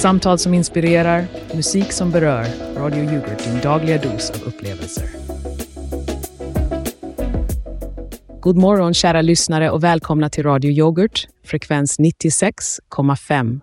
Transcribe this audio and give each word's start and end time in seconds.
Samtal 0.00 0.38
som 0.38 0.54
inspirerar, 0.54 1.26
musik 1.54 1.92
som 1.92 2.10
berör. 2.10 2.46
Radio 2.76 3.04
Yoghurt, 3.04 3.44
din 3.44 3.60
dagliga 3.60 3.98
dos 3.98 4.30
av 4.30 4.42
upplevelser. 4.42 5.04
God 8.40 8.56
morgon 8.56 8.94
kära 8.94 9.22
lyssnare 9.22 9.70
och 9.70 9.84
välkomna 9.84 10.30
till 10.30 10.42
Radio 10.42 10.70
Yoghurt, 10.70 11.28
frekvens 11.44 11.98
96,5. 11.98 13.60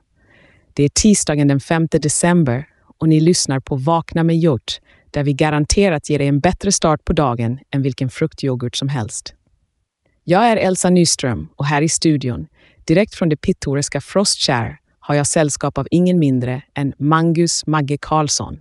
Det 0.73 0.83
är 0.83 0.89
tisdagen 0.89 1.47
den 1.47 1.59
5 1.59 1.87
december 1.91 2.67
och 2.97 3.09
ni 3.09 3.19
lyssnar 3.19 3.59
på 3.59 3.75
Vakna 3.75 4.23
med 4.23 4.35
Yoghurt 4.35 4.81
där 5.11 5.23
vi 5.23 5.33
garanterat 5.33 6.09
ger 6.09 6.19
dig 6.19 6.27
en 6.27 6.39
bättre 6.39 6.71
start 6.71 7.05
på 7.05 7.13
dagen 7.13 7.59
än 7.71 7.81
vilken 7.81 8.09
fruktyoghurt 8.09 8.75
som 8.75 8.89
helst. 8.89 9.33
Jag 10.23 10.45
är 10.45 10.57
Elsa 10.57 10.89
Nyström 10.89 11.47
och 11.55 11.65
här 11.65 11.81
i 11.81 11.89
studion, 11.89 12.47
direkt 12.85 13.15
från 13.15 13.29
det 13.29 13.37
pittoreska 13.37 14.01
Frostshire, 14.01 14.77
har 15.07 15.15
jag 15.15 15.27
sällskap 15.27 15.77
av 15.77 15.87
ingen 15.91 16.19
mindre 16.19 16.63
än 16.73 16.93
Mangus 16.97 17.67
Magge 17.67 17.97
Karlsson. 18.01 18.59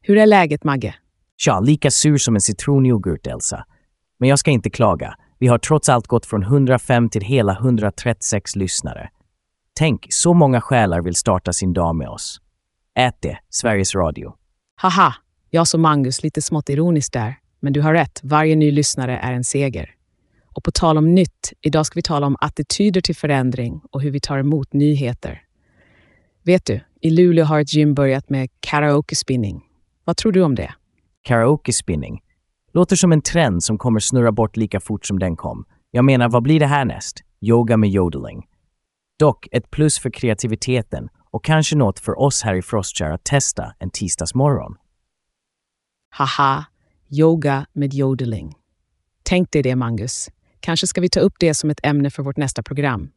Hur 0.00 0.18
är 0.18 0.26
läget 0.26 0.64
Magge? 0.64 0.94
Tja, 1.36 1.60
lika 1.60 1.90
sur 1.90 2.18
som 2.18 2.34
en 2.34 2.40
citronyoghurt, 2.40 3.26
Elsa. 3.26 3.64
Men 4.18 4.28
jag 4.28 4.38
ska 4.38 4.50
inte 4.50 4.70
klaga. 4.70 5.14
Vi 5.38 5.46
har 5.46 5.58
trots 5.58 5.88
allt 5.88 6.06
gått 6.06 6.26
från 6.26 6.42
105 6.42 7.08
till 7.08 7.22
hela 7.22 7.52
136 7.52 8.56
lyssnare. 8.56 9.10
Tänk, 9.74 10.06
så 10.10 10.34
många 10.34 10.60
själar 10.60 11.00
vill 11.00 11.14
starta 11.14 11.52
sin 11.52 11.72
dag 11.72 11.96
med 11.96 12.08
oss. 12.08 12.40
Ät 12.98 13.16
det, 13.20 13.38
Sveriges 13.50 13.94
Radio. 13.94 14.34
Haha, 14.76 15.14
jag 15.50 15.68
som 15.68 15.80
Mangus 15.80 16.22
lite 16.22 16.42
smått 16.42 16.68
ironiskt 16.68 17.12
där. 17.12 17.36
Men 17.60 17.72
du 17.72 17.80
har 17.80 17.94
rätt, 17.94 18.20
varje 18.22 18.56
ny 18.56 18.70
lyssnare 18.70 19.18
är 19.18 19.32
en 19.32 19.44
seger. 19.44 19.90
Och 20.54 20.64
på 20.64 20.70
tal 20.70 20.98
om 20.98 21.14
nytt, 21.14 21.52
idag 21.60 21.86
ska 21.86 21.98
vi 21.98 22.02
tala 22.02 22.26
om 22.26 22.36
attityder 22.40 23.00
till 23.00 23.16
förändring 23.16 23.80
och 23.90 24.02
hur 24.02 24.10
vi 24.10 24.20
tar 24.20 24.38
emot 24.38 24.72
nyheter. 24.72 25.44
Vet 26.46 26.64
du, 26.66 26.80
i 27.00 27.10
Luleå 27.10 27.44
har 27.44 27.60
ett 27.60 27.74
gym 27.74 27.94
börjat 27.94 28.30
med 28.30 28.48
karaoke 28.60 29.16
spinning. 29.16 29.64
Vad 30.04 30.16
tror 30.16 30.32
du 30.32 30.42
om 30.42 30.54
det? 30.54 30.74
Karaoke 31.22 31.72
spinning. 31.72 32.20
Låter 32.72 32.96
som 32.96 33.12
en 33.12 33.22
trend 33.22 33.64
som 33.64 33.78
kommer 33.78 34.00
snurra 34.00 34.32
bort 34.32 34.56
lika 34.56 34.80
fort 34.80 35.06
som 35.06 35.18
den 35.18 35.36
kom. 35.36 35.64
Jag 35.90 36.04
menar, 36.04 36.28
vad 36.28 36.42
blir 36.42 36.60
det 36.60 36.66
härnäst? 36.66 37.20
Yoga 37.40 37.76
med 37.76 37.90
yodeling. 37.90 38.46
Dock 39.18 39.48
ett 39.52 39.70
plus 39.70 39.98
för 39.98 40.10
kreativiteten 40.10 41.08
och 41.30 41.44
kanske 41.44 41.76
något 41.76 41.98
för 41.98 42.18
oss 42.18 42.42
här 42.42 42.54
i 42.54 42.62
Frostshire 42.62 43.14
att 43.14 43.24
testa 43.24 43.74
en 43.78 43.90
tisdagsmorgon. 43.90 44.76
Haha, 46.10 46.64
yoga 47.10 47.66
med 47.72 47.94
yodeling. 47.94 48.54
Tänk 49.22 49.50
dig 49.52 49.62
det, 49.62 49.76
Mangus. 49.76 50.30
Kanske 50.60 50.86
ska 50.86 51.00
vi 51.00 51.08
ta 51.08 51.20
upp 51.20 51.34
det 51.38 51.54
som 51.54 51.70
ett 51.70 51.80
ämne 51.82 52.10
för 52.10 52.22
vårt 52.22 52.36
nästa 52.36 52.62
program. 52.62 53.10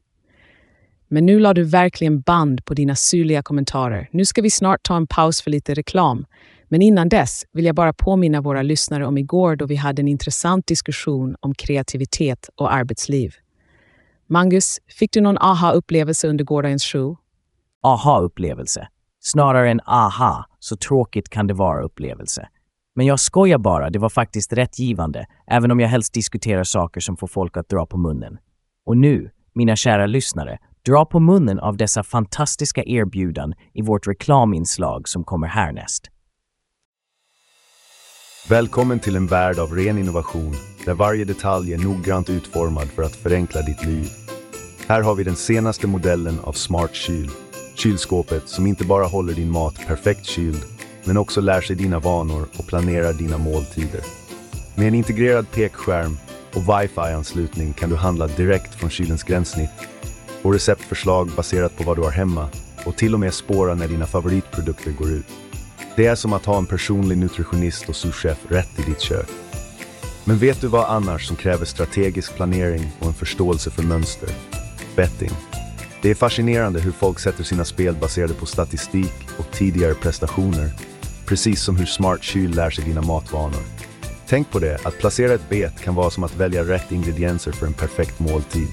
Men 1.07 1.25
nu 1.25 1.39
la 1.39 1.53
du 1.53 1.63
verkligen 1.63 2.21
band 2.21 2.65
på 2.65 2.73
dina 2.73 2.95
syrliga 2.95 3.43
kommentarer. 3.43 4.09
Nu 4.11 4.25
ska 4.25 4.41
vi 4.41 4.49
snart 4.49 4.83
ta 4.83 4.95
en 4.95 5.07
paus 5.07 5.41
för 5.41 5.51
lite 5.51 5.73
reklam. 5.73 6.25
Men 6.69 6.81
innan 6.81 7.09
dess 7.09 7.45
vill 7.51 7.65
jag 7.65 7.75
bara 7.75 7.93
påminna 7.93 8.41
våra 8.41 8.61
lyssnare 8.61 9.05
om 9.05 9.17
igår 9.17 9.55
då 9.55 9.65
vi 9.65 9.75
hade 9.75 10.01
en 10.01 10.07
intressant 10.07 10.67
diskussion 10.67 11.35
om 11.39 11.53
kreativitet 11.53 12.49
och 12.55 12.73
arbetsliv. 12.73 13.33
Mangus, 14.29 14.79
fick 14.99 15.11
du 15.13 15.21
någon 15.21 15.37
aha-upplevelse 15.37 16.27
under 16.27 16.43
gårdagens 16.43 16.83
show? 16.83 17.17
Aha-upplevelse. 17.83 18.87
Snarare 19.19 19.71
än 19.71 19.79
aha, 19.85 20.45
så 20.59 20.75
tråkigt 20.77 21.29
kan 21.29 21.47
det 21.47 21.53
vara 21.53 21.83
upplevelse. 21.83 22.47
Men 22.95 23.05
jag 23.05 23.19
skojar 23.19 23.57
bara, 23.57 23.89
det 23.89 23.99
var 23.99 24.09
faktiskt 24.09 24.53
rätt 24.53 24.79
givande, 24.79 25.25
även 25.47 25.71
om 25.71 25.79
jag 25.79 25.87
helst 25.87 26.13
diskuterar 26.13 26.63
saker 26.63 27.01
som 27.01 27.17
får 27.17 27.27
folk 27.27 27.57
att 27.57 27.69
dra 27.69 27.85
på 27.85 27.97
munnen. 27.97 28.37
Och 28.85 28.97
nu, 28.97 29.31
mina 29.53 29.75
kära 29.75 30.05
lyssnare, 30.05 30.57
dra 30.87 31.05
på 31.05 31.19
munnen 31.19 31.59
av 31.59 31.77
dessa 31.77 32.03
fantastiska 32.03 32.83
erbjudan 32.83 33.53
i 33.73 33.81
vårt 33.81 34.07
reklaminslag 34.07 35.07
som 35.07 35.23
kommer 35.23 35.47
härnäst. 35.47 36.07
Välkommen 38.49 38.99
till 38.99 39.15
en 39.15 39.27
värld 39.27 39.59
av 39.59 39.73
ren 39.73 39.97
innovation 39.97 40.55
där 40.85 40.93
varje 40.93 41.25
detalj 41.25 41.73
är 41.73 41.77
noggrant 41.77 42.29
utformad 42.29 42.87
för 42.87 43.03
att 43.03 43.15
förenkla 43.15 43.61
ditt 43.61 43.85
liv. 43.85 44.09
Här 44.87 45.01
har 45.01 45.15
vi 45.15 45.23
den 45.23 45.35
senaste 45.35 45.87
modellen 45.87 46.39
av 46.39 46.53
Smart 46.53 46.95
Kyl. 46.95 47.29
Kylskåpet 47.75 48.49
som 48.49 48.67
inte 48.67 48.85
bara 48.85 49.05
håller 49.05 49.33
din 49.33 49.51
mat 49.51 49.87
perfekt 49.87 50.25
kyld, 50.25 50.61
men 51.03 51.17
också 51.17 51.41
lär 51.41 51.61
sig 51.61 51.75
dina 51.75 51.99
vanor 51.99 52.47
och 52.59 52.67
planerar 52.67 53.13
dina 53.13 53.37
måltider. 53.37 54.01
Med 54.75 54.87
en 54.87 54.95
integrerad 54.95 55.51
pekskärm 55.51 56.17
och 56.53 56.61
wifi-anslutning 56.61 57.73
kan 57.73 57.89
du 57.89 57.95
handla 57.95 58.27
direkt 58.27 58.75
från 58.75 58.89
kylens 58.89 59.23
gränssnitt 59.23 59.96
och 60.41 60.53
receptförslag 60.53 61.31
baserat 61.35 61.77
på 61.77 61.83
vad 61.83 61.97
du 61.97 62.01
har 62.01 62.11
hemma 62.11 62.49
och 62.85 62.95
till 62.95 63.13
och 63.13 63.19
med 63.19 63.33
spåra 63.33 63.75
när 63.75 63.87
dina 63.87 64.05
favoritprodukter 64.05 64.91
går 64.91 65.11
ut. 65.11 65.25
Det 65.95 66.05
är 66.05 66.15
som 66.15 66.33
att 66.33 66.45
ha 66.45 66.57
en 66.57 66.65
personlig 66.65 67.17
nutritionist 67.17 67.89
och 67.89 67.95
souschef 67.95 68.37
rätt 68.47 68.79
i 68.79 68.81
ditt 68.81 69.01
kök. 69.01 69.29
Men 70.23 70.37
vet 70.37 70.61
du 70.61 70.67
vad 70.67 70.85
annars 70.85 71.27
som 71.27 71.35
kräver 71.35 71.65
strategisk 71.65 72.35
planering 72.35 72.91
och 72.99 73.07
en 73.07 73.13
förståelse 73.13 73.71
för 73.71 73.83
mönster? 73.83 74.29
Betting. 74.95 75.31
Det 76.01 76.09
är 76.09 76.15
fascinerande 76.15 76.79
hur 76.79 76.91
folk 76.91 77.19
sätter 77.19 77.43
sina 77.43 77.65
spel 77.65 77.95
baserade 77.95 78.33
på 78.33 78.45
statistik 78.45 79.13
och 79.37 79.51
tidigare 79.51 79.93
prestationer. 79.93 80.69
Precis 81.25 81.61
som 81.61 81.77
hur 81.77 81.85
Smart 81.85 82.23
Kyl 82.23 82.55
lär 82.55 82.69
sig 82.69 82.85
dina 82.85 83.01
matvanor. 83.01 83.63
Tänk 84.27 84.51
på 84.51 84.59
det, 84.59 84.79
att 84.83 84.99
placera 84.99 85.33
ett 85.33 85.49
bet 85.49 85.81
kan 85.81 85.95
vara 85.95 86.09
som 86.09 86.23
att 86.23 86.35
välja 86.35 86.63
rätt 86.63 86.91
ingredienser 86.91 87.51
för 87.51 87.67
en 87.67 87.73
perfekt 87.73 88.19
måltid. 88.19 88.67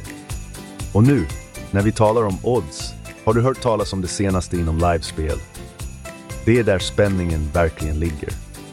Och 0.93 1.03
nu, 1.03 1.27
när 1.75 1.83
vi 1.83 1.93
talar 1.93 2.23
om 2.23 2.39
odds, 2.43 2.95
har 3.25 3.35
du 3.35 3.41
hört 3.41 3.61
talas 3.61 3.93
om 3.93 4.01
det 4.01 4.09
senaste 4.09 4.57
inom 4.57 4.79
livespel? 4.79 5.39
Det 6.45 6.59
är 6.59 6.65
där 6.65 6.79
spänningen 6.79 7.51
verkligen 7.53 7.99
ligger. 8.01 8.29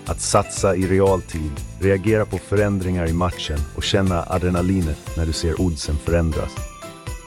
Att 0.05 0.21
satsa 0.21 0.75
i 0.75 0.87
realtid, 0.87 1.51
reagera 1.79 2.25
på 2.25 2.37
förändringar 2.37 3.09
i 3.09 3.13
matchen 3.13 3.59
och 3.75 3.83
känna 3.83 4.25
adrenalinet 4.27 5.17
när 5.17 5.25
du 5.25 5.33
ser 5.33 5.61
oddsen 5.61 5.97
förändras. 5.97 6.51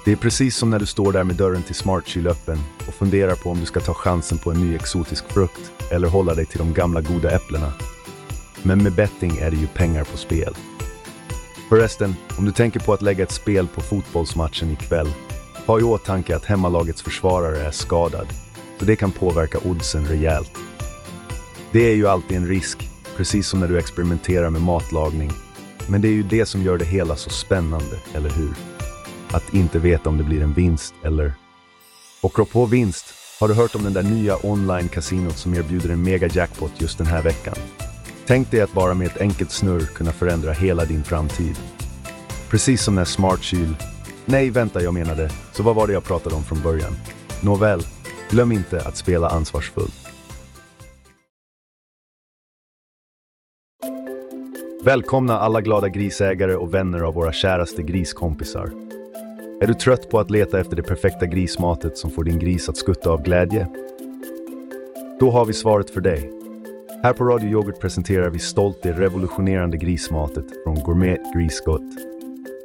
Det 0.05 0.13
är 0.13 0.17
precis 0.17 0.57
som 0.57 0.71
när 0.71 0.79
du 0.79 0.87
står 0.87 1.13
där 1.13 1.25
med 1.25 1.37
dörren 1.37 1.63
till 1.63 1.75
Smartkyl 1.75 2.27
öppen 2.27 2.59
och 2.89 2.95
funderar 2.95 3.35
på 3.35 3.51
om 3.51 3.61
du 3.61 3.67
ska 3.67 3.81
ta 3.81 3.95
chansen 3.95 4.39
på 4.39 4.51
en 4.51 4.61
ny 4.61 4.75
exotisk 4.75 5.25
frukt 5.29 5.73
eller 5.91 6.09
hålla 6.09 6.35
dig 6.35 6.47
till 6.47 6.59
de 6.59 6.75
gamla 6.75 7.01
goda 7.01 7.31
äpplena. 7.31 7.73
Men 8.63 8.83
med 8.83 8.95
betting 8.95 9.37
är 9.37 9.51
det 9.51 9.57
ju 9.57 9.67
pengar 9.67 10.05
på 10.05 10.17
spel. 10.17 10.55
Förresten, 11.69 12.17
om 12.39 12.45
du 12.45 12.53
tänker 12.53 12.81
på 12.81 12.93
att 12.93 13.03
lägga 13.03 13.25
ett 13.25 13.33
spel 13.33 13.69
på 13.75 13.81
fotbollsmatchen 13.81 14.71
ikväll, 14.71 15.09
ha 15.67 15.81
i 15.81 15.83
åtanke 15.83 16.37
att 16.37 16.45
hemmalagets 16.45 17.03
försvarare 17.03 17.63
är 17.63 17.71
skadad, 17.71 18.27
så 18.79 18.85
det 18.85 18.97
kan 18.97 19.13
påverka 19.13 19.59
oddsen 19.59 20.07
rejält. 20.07 20.53
Det 21.73 21.91
är 21.91 21.95
ju 21.95 22.09
alltid 22.09 22.37
en 22.37 22.49
risk, 22.49 22.89
precis 23.17 23.49
som 23.49 23.61
när 23.61 23.69
du 23.69 23.79
experimenterar 23.79 24.51
med 24.51 24.63
matlagning. 24.63 25.33
Men 25.87 26.01
det 26.01 26.09
är 26.09 26.13
ju 26.13 26.23
det 26.23 26.47
som 26.47 26.63
gör 26.63 26.79
det 26.79 26.85
hela 26.85 27.17
så 27.17 27.31
spännande, 27.31 27.97
eller 28.15 28.31
hur? 28.31 28.55
Att 29.31 29.55
inte 29.55 29.79
veta 29.79 30.09
om 30.09 30.19
det 30.19 30.25
blir 30.25 30.43
en 30.43 30.53
vinst 30.53 30.95
eller... 31.05 31.35
Och 32.21 32.51
på 32.53 32.67
vinst, 32.67 33.15
har 33.41 33.49
du 33.49 33.55
hört 33.55 33.75
om 33.75 33.83
den 33.85 33.93
där 33.93 34.03
nya 34.03 34.47
online-kasinot 34.47 35.37
som 35.37 35.55
erbjuder 35.55 35.91
en 35.91 36.03
mega 36.03 36.27
jackpot 36.27 36.73
just 36.79 36.99
den 36.99 37.07
här 37.07 37.23
veckan? 37.23 37.55
Tänk 38.27 38.51
dig 38.51 38.61
att 38.61 38.73
bara 38.73 38.95
med 38.95 39.07
ett 39.07 39.21
enkelt 39.21 39.51
snurr 39.51 39.87
kunna 39.95 40.13
förändra 40.13 40.53
hela 40.53 40.85
din 40.85 41.05
framtid. 41.05 41.57
Precis 42.49 42.83
som 42.83 42.95
när 42.95 43.05
Smart 43.05 43.43
Kyl... 43.43 43.77
Nej, 44.27 44.51
vänta, 44.51 44.83
jag 44.83 44.95
menade, 44.95 45.31
så 45.53 45.63
vad 45.63 45.77
var 45.77 45.87
det 45.87 45.93
jag 45.93 46.05
pratade 46.05 46.35
om 46.37 46.43
från 46.43 46.63
början? 46.63 46.93
Nåväl, 47.43 47.81
glöm 48.31 48.53
inte 48.53 48.81
att 48.81 48.97
spela 48.97 49.29
ansvarsfullt. 49.29 49.95
Välkomna 54.85 55.39
alla 55.39 55.61
glada 55.61 55.89
grisägare 55.89 56.55
och 56.55 56.75
vänner 56.75 57.01
av 57.01 57.15
våra 57.15 57.33
käraste 57.33 57.83
griskompisar. 57.83 58.71
Är 59.61 59.67
du 59.67 59.75
trött 59.75 60.11
på 60.11 60.19
att 60.19 60.31
leta 60.31 60.61
efter 60.61 60.77
det 60.77 60.83
perfekta 60.83 61.27
grismatet 61.27 61.99
som 61.99 62.11
får 62.11 62.25
din 62.25 62.39
gris 62.39 62.69
att 62.69 62.77
skutta 62.77 63.11
av 63.11 63.23
glädje? 63.23 63.69
Då 65.21 65.31
har 65.31 65.45
vi 65.45 65.53
svaret 65.53 65.91
för 65.91 66.01
dig. 66.01 66.31
Här 67.03 67.13
på 67.13 67.25
Radio 67.25 67.51
Yoghurt 67.51 67.81
presenterar 67.81 68.31
vi 68.31 68.39
stolt 68.39 68.83
det 68.83 68.93
revolutionerande 68.93 69.77
grismatet 69.77 70.45
från 70.65 70.75
Gourmet 70.75 71.21
Grisgott. 71.35 72.14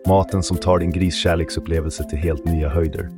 Maten 0.10 0.44
som 0.44 0.58
tar 0.58 0.80
din 0.80 0.92
griskärleksupplevelse 0.92 2.10
till 2.10 2.18
helt 2.18 2.46
nya 2.46 2.70
höjder. 2.70 3.10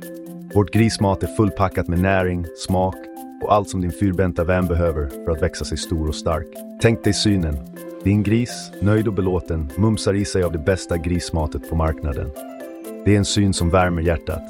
Vårt 0.54 0.72
grismat 0.72 1.22
är 1.22 1.26
fullpackat 1.26 1.88
med 1.88 1.98
näring, 1.98 2.46
smak 2.56 2.94
och 3.42 3.52
allt 3.52 3.68
som 3.68 3.80
din 3.80 3.92
fyrbenta 3.92 4.44
vän 4.44 4.66
behöver 4.66 5.06
för 5.06 5.30
att 5.32 5.42
växa 5.42 5.64
sig 5.64 5.78
stor 5.78 6.08
och 6.08 6.14
stark. 6.14 6.46
Tänk 6.80 7.04
dig 7.04 7.12
synen. 7.12 7.56
Din 8.04 8.22
gris, 8.22 8.72
nöjd 8.80 9.08
och 9.08 9.14
belåten, 9.14 9.70
mumsar 9.76 10.14
i 10.14 10.24
sig 10.24 10.42
av 10.42 10.52
det 10.52 10.58
bästa 10.58 10.96
grismatet 10.96 11.70
på 11.70 11.76
marknaden. 11.76 12.30
Det 13.04 13.14
är 13.14 13.18
en 13.18 13.24
syn 13.24 13.52
som 13.52 13.70
värmer 13.70 14.02
hjärtat. 14.02 14.42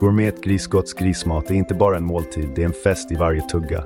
Gourmet 0.00 0.42
Grisgotts 0.44 0.94
grismat 0.94 1.50
är 1.50 1.54
inte 1.54 1.74
bara 1.74 1.96
en 1.96 2.06
måltid, 2.06 2.48
det 2.54 2.62
är 2.62 2.66
en 2.66 2.72
fest 2.72 3.12
i 3.12 3.14
varje 3.14 3.40
tugga. 3.40 3.84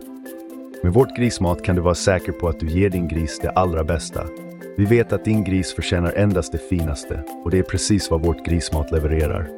Med 0.82 0.92
vårt 0.92 1.16
grismat 1.16 1.64
kan 1.64 1.76
du 1.76 1.82
vara 1.82 1.94
säker 1.94 2.32
på 2.32 2.48
att 2.48 2.60
du 2.60 2.66
ger 2.66 2.90
din 2.90 3.08
gris 3.08 3.38
det 3.42 3.50
allra 3.50 3.84
bästa. 3.84 4.26
Vi 4.80 4.86
vet 4.86 5.12
att 5.12 5.24
din 5.24 5.44
gris 5.44 5.74
förtjänar 5.74 6.12
endast 6.16 6.52
det 6.52 6.58
finaste 6.58 7.24
och 7.44 7.50
det 7.50 7.58
är 7.58 7.62
precis 7.62 8.10
vad 8.10 8.22
vårt 8.22 8.46
grismat 8.46 8.90
levererar. 8.90 9.48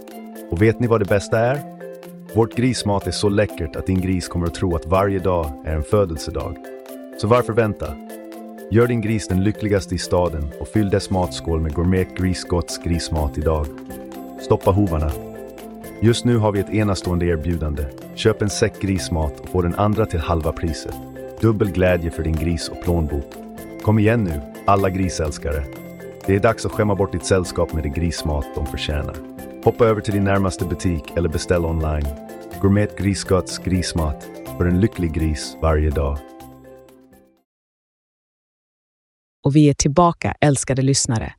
Och 0.51 0.63
vet 0.63 0.81
ni 0.81 0.87
vad 0.87 1.01
det 1.01 1.09
bästa 1.09 1.39
är? 1.39 1.61
Vårt 2.35 2.55
grismat 2.55 3.07
är 3.07 3.11
så 3.11 3.29
läckert 3.29 3.77
att 3.77 3.87
din 3.87 4.01
gris 4.01 4.29
kommer 4.29 4.47
att 4.47 4.55
tro 4.55 4.77
att 4.77 4.87
varje 4.87 5.19
dag 5.19 5.63
är 5.65 5.75
en 5.77 5.83
födelsedag. 5.83 6.57
Så 7.21 7.27
varför 7.27 7.53
vänta? 7.53 7.95
Gör 8.71 8.87
din 8.87 9.01
gris 9.01 9.29
den 9.29 9.45
lyckligaste 9.45 9.95
i 9.95 9.99
staden 9.99 10.51
och 10.61 10.69
fyll 10.69 10.91
dess 10.91 11.11
matskål 11.11 11.61
med 11.61 11.75
gourmet 11.75 12.17
Grisgotts 12.17 12.79
grismat 12.79 13.39
idag. 13.39 13.67
Stoppa 14.41 14.71
hovarna. 14.71 15.13
Just 16.01 16.25
nu 16.25 16.37
har 16.37 16.53
vi 16.53 16.61
ett 16.61 16.75
enastående 16.75 17.27
erbjudande. 17.27 17.85
Köp 18.15 18.43
en 18.43 18.51
säck 18.51 18.81
grismat 18.81 19.41
och 19.41 19.49
få 19.49 19.63
den 19.63 19.75
andra 19.75 20.07
till 20.07 20.21
halva 20.21 20.53
priset. 20.53 20.95
Dubbel 21.41 21.71
glädje 21.71 22.11
för 22.11 22.23
din 22.23 22.37
gris 22.37 22.69
och 22.69 22.83
plånbok. 22.85 23.35
Kom 23.83 23.99
igen 23.99 24.25
nu, 24.25 24.52
alla 24.65 24.91
grisälskare. 24.91 25.65
Det 26.27 26.35
är 26.35 26.41
dags 26.41 26.67
att 26.67 26.73
skämma 26.73 26.95
bort 26.95 27.13
ditt 27.13 27.25
sällskap 27.25 27.73
med 27.73 27.83
det 27.83 27.89
grismat 27.89 28.47
de 28.55 28.67
förtjänar. 28.67 29.17
Hoppa 29.65 29.87
över 29.87 30.01
till 30.01 30.15
din 30.15 30.25
närmaste 30.25 30.65
butik 30.65 31.03
eller 31.17 31.29
beställ 31.29 31.65
online. 31.65 32.07
Gourmet 32.61 32.99
Grisgotts 32.99 33.59
grismat 33.59 34.31
för 34.59 34.67
en 34.67 34.81
lycklig 34.81 35.13
gris 35.13 35.57
varje 35.63 35.91
dag. 35.91 36.19
Och 39.45 39.57
vi 39.57 39.69
är 39.69 39.75
tillbaka, 39.75 40.35
älskade 40.41 40.83
lyssnare. 40.83 41.33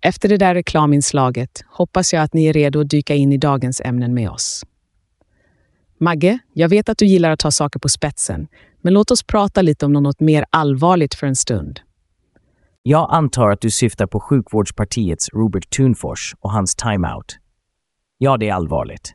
Efter 0.00 0.28
det 0.28 0.36
där 0.36 0.54
reklaminslaget 0.54 1.64
hoppas 1.66 2.12
jag 2.12 2.22
att 2.22 2.34
ni 2.34 2.46
är 2.46 2.52
redo 2.52 2.80
att 2.80 2.90
dyka 2.90 3.14
in 3.14 3.32
i 3.32 3.36
dagens 3.36 3.80
ämnen 3.80 4.14
med 4.14 4.30
oss. 4.30 4.64
Magge, 5.98 6.38
jag 6.52 6.68
vet 6.68 6.88
att 6.88 6.98
du 6.98 7.06
gillar 7.06 7.30
att 7.30 7.38
ta 7.38 7.50
saker 7.50 7.80
på 7.80 7.88
spetsen, 7.88 8.48
men 8.80 8.92
låt 8.92 9.10
oss 9.10 9.22
prata 9.22 9.62
lite 9.62 9.86
om 9.86 9.92
något 9.92 10.20
mer 10.20 10.44
allvarligt 10.50 11.14
för 11.14 11.26
en 11.26 11.36
stund. 11.36 11.80
Jag 12.84 13.08
antar 13.14 13.50
att 13.50 13.60
du 13.60 13.70
syftar 13.70 14.06
på 14.06 14.20
sjukvårdspartiets 14.20 15.28
Robert 15.32 15.70
Thunfors 15.70 16.34
och 16.40 16.52
hans 16.52 16.74
timeout. 16.74 17.38
Ja, 18.18 18.36
det 18.36 18.48
är 18.48 18.54
allvarligt. 18.54 19.14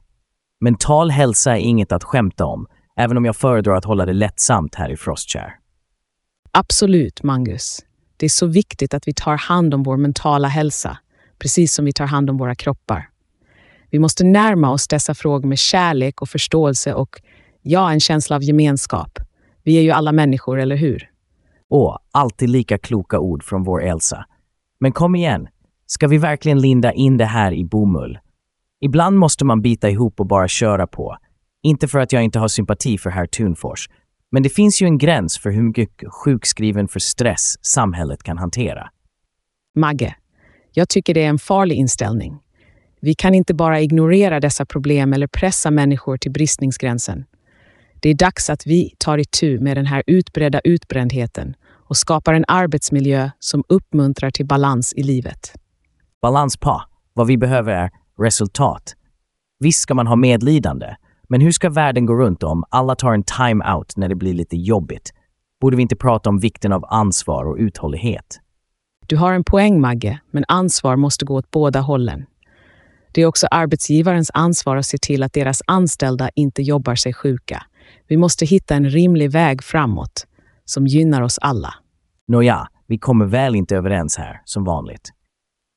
Mental 0.59 1.11
hälsa 1.11 1.57
är 1.57 1.61
inget 1.61 1.91
att 1.91 2.03
skämta 2.03 2.45
om, 2.45 2.67
även 2.95 3.17
om 3.17 3.25
jag 3.25 3.35
föredrar 3.35 3.75
att 3.75 3.85
hålla 3.85 4.05
det 4.05 4.13
lättsamt 4.13 4.75
här 4.75 4.89
i 4.89 4.97
Frostchair. 4.97 5.55
Absolut, 6.51 7.23
Mangus. 7.23 7.79
Det 8.17 8.25
är 8.25 8.29
så 8.29 8.45
viktigt 8.45 8.93
att 8.93 9.07
vi 9.07 9.13
tar 9.13 9.37
hand 9.37 9.73
om 9.73 9.83
vår 9.83 9.97
mentala 9.97 10.47
hälsa, 10.47 10.97
precis 11.39 11.73
som 11.73 11.85
vi 11.85 11.93
tar 11.93 12.05
hand 12.05 12.29
om 12.29 12.37
våra 12.37 12.55
kroppar. 12.55 13.09
Vi 13.89 13.99
måste 13.99 14.23
närma 14.23 14.71
oss 14.71 14.87
dessa 14.87 15.15
frågor 15.15 15.47
med 15.47 15.59
kärlek 15.59 16.21
och 16.21 16.29
förståelse 16.29 16.93
och, 16.93 17.21
ja, 17.61 17.91
en 17.91 17.99
känsla 17.99 18.35
av 18.35 18.43
gemenskap. 18.43 19.19
Vi 19.63 19.77
är 19.77 19.81
ju 19.81 19.91
alla 19.91 20.11
människor, 20.11 20.59
eller 20.59 20.75
hur? 20.75 21.09
Åh, 21.69 21.97
alltid 22.11 22.49
lika 22.49 22.77
kloka 22.77 23.19
ord 23.19 23.43
från 23.43 23.63
vår 23.63 23.83
Elsa. 23.83 24.25
Men 24.79 24.91
kom 24.91 25.15
igen, 25.15 25.47
ska 25.85 26.07
vi 26.07 26.17
verkligen 26.17 26.61
linda 26.61 26.93
in 26.93 27.17
det 27.17 27.25
här 27.25 27.53
i 27.53 27.65
bomull? 27.65 28.19
Ibland 28.81 29.17
måste 29.17 29.45
man 29.45 29.61
bita 29.61 29.89
ihop 29.89 30.19
och 30.19 30.27
bara 30.27 30.47
köra 30.47 30.87
på. 30.87 31.17
Inte 31.63 31.87
för 31.87 31.99
att 31.99 32.11
jag 32.11 32.23
inte 32.23 32.39
har 32.39 32.47
sympati 32.47 32.97
för 32.97 33.09
herr 33.09 33.27
Thunfors, 33.27 33.89
men 34.31 34.43
det 34.43 34.49
finns 34.49 34.81
ju 34.81 34.85
en 34.85 34.97
gräns 34.97 35.37
för 35.37 35.51
hur 35.51 35.61
mycket 35.61 35.89
sjukskriven 36.13 36.87
för 36.87 36.99
stress 36.99 37.65
samhället 37.65 38.23
kan 38.23 38.37
hantera. 38.37 38.89
Magge, 39.75 40.15
jag 40.71 40.89
tycker 40.89 41.13
det 41.13 41.23
är 41.23 41.29
en 41.29 41.39
farlig 41.39 41.75
inställning. 41.75 42.39
Vi 43.01 43.13
kan 43.13 43.33
inte 43.35 43.53
bara 43.53 43.81
ignorera 43.81 44.39
dessa 44.39 44.65
problem 44.65 45.13
eller 45.13 45.27
pressa 45.27 45.71
människor 45.71 46.17
till 46.17 46.31
bristningsgränsen. 46.31 47.25
Det 47.99 48.09
är 48.09 48.15
dags 48.15 48.49
att 48.49 48.67
vi 48.67 48.94
tar 48.97 49.17
itu 49.17 49.59
med 49.59 49.77
den 49.77 49.85
här 49.85 50.03
utbredda 50.07 50.59
utbrändheten 50.63 51.55
och 51.69 51.97
skapar 51.97 52.33
en 52.33 52.45
arbetsmiljö 52.47 53.29
som 53.39 53.63
uppmuntrar 53.69 54.31
till 54.31 54.45
balans 54.45 54.94
i 54.94 55.03
livet. 55.03 55.53
Balans 56.21 56.57
på. 56.57 56.81
Vad 57.13 57.27
vi 57.27 57.38
behöver 57.38 57.71
är 57.73 57.89
resultat. 58.19 58.95
Visst 59.59 59.79
ska 59.79 59.94
man 59.94 60.07
ha 60.07 60.15
medlidande, 60.15 60.95
men 61.29 61.41
hur 61.41 61.51
ska 61.51 61.69
världen 61.69 62.05
gå 62.05 62.13
runt 62.13 62.44
om 62.44 62.63
alla 62.69 62.95
tar 62.95 63.13
en 63.13 63.23
time-out 63.23 63.97
när 63.97 64.09
det 64.09 64.15
blir 64.15 64.33
lite 64.33 64.57
jobbigt? 64.57 65.13
Borde 65.61 65.77
vi 65.77 65.81
inte 65.81 65.95
prata 65.95 66.29
om 66.29 66.39
vikten 66.39 66.71
av 66.71 66.85
ansvar 66.89 67.45
och 67.45 67.55
uthållighet? 67.59 68.39
Du 69.07 69.17
har 69.17 69.33
en 69.33 69.44
poäng, 69.44 69.81
Magge, 69.81 70.19
men 70.31 70.45
ansvar 70.47 70.95
måste 70.95 71.25
gå 71.25 71.35
åt 71.35 71.51
båda 71.51 71.79
hållen. 71.79 72.25
Det 73.11 73.21
är 73.21 73.25
också 73.25 73.47
arbetsgivarens 73.51 74.31
ansvar 74.33 74.77
att 74.77 74.85
se 74.85 74.97
till 74.97 75.23
att 75.23 75.33
deras 75.33 75.61
anställda 75.67 76.29
inte 76.35 76.61
jobbar 76.61 76.95
sig 76.95 77.13
sjuka. 77.13 77.63
Vi 78.07 78.17
måste 78.17 78.45
hitta 78.45 78.75
en 78.75 78.89
rimlig 78.89 79.31
väg 79.31 79.63
framåt 79.63 80.27
som 80.65 80.87
gynnar 80.87 81.21
oss 81.21 81.39
alla. 81.41 81.73
Nåja, 82.27 82.67
vi 82.87 82.97
kommer 82.97 83.25
väl 83.25 83.55
inte 83.55 83.75
överens 83.75 84.17
här, 84.17 84.41
som 84.45 84.63
vanligt. 84.63 85.09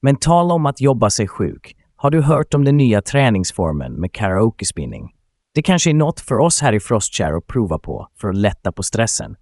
Men 0.02 0.16
tala 0.16 0.54
om 0.54 0.66
att 0.66 0.80
jobba 0.80 1.10
sig 1.10 1.28
sjuk. 1.28 1.76
Har 1.96 2.10
du 2.10 2.22
hört 2.22 2.54
om 2.54 2.64
den 2.64 2.76
nya 2.76 3.02
träningsformen 3.02 3.92
med 3.92 4.12
karaoke-spinning? 4.12 5.10
Det 5.54 5.62
kanske 5.62 5.90
är 5.90 5.94
något 5.94 6.20
för 6.20 6.38
oss 6.38 6.60
här 6.60 6.72
i 6.72 6.80
Frostchair 6.80 7.36
att 7.36 7.46
prova 7.46 7.78
på 7.78 8.08
för 8.20 8.28
att 8.28 8.36
lätta 8.36 8.72
på 8.72 8.82
stressen. 8.82 9.36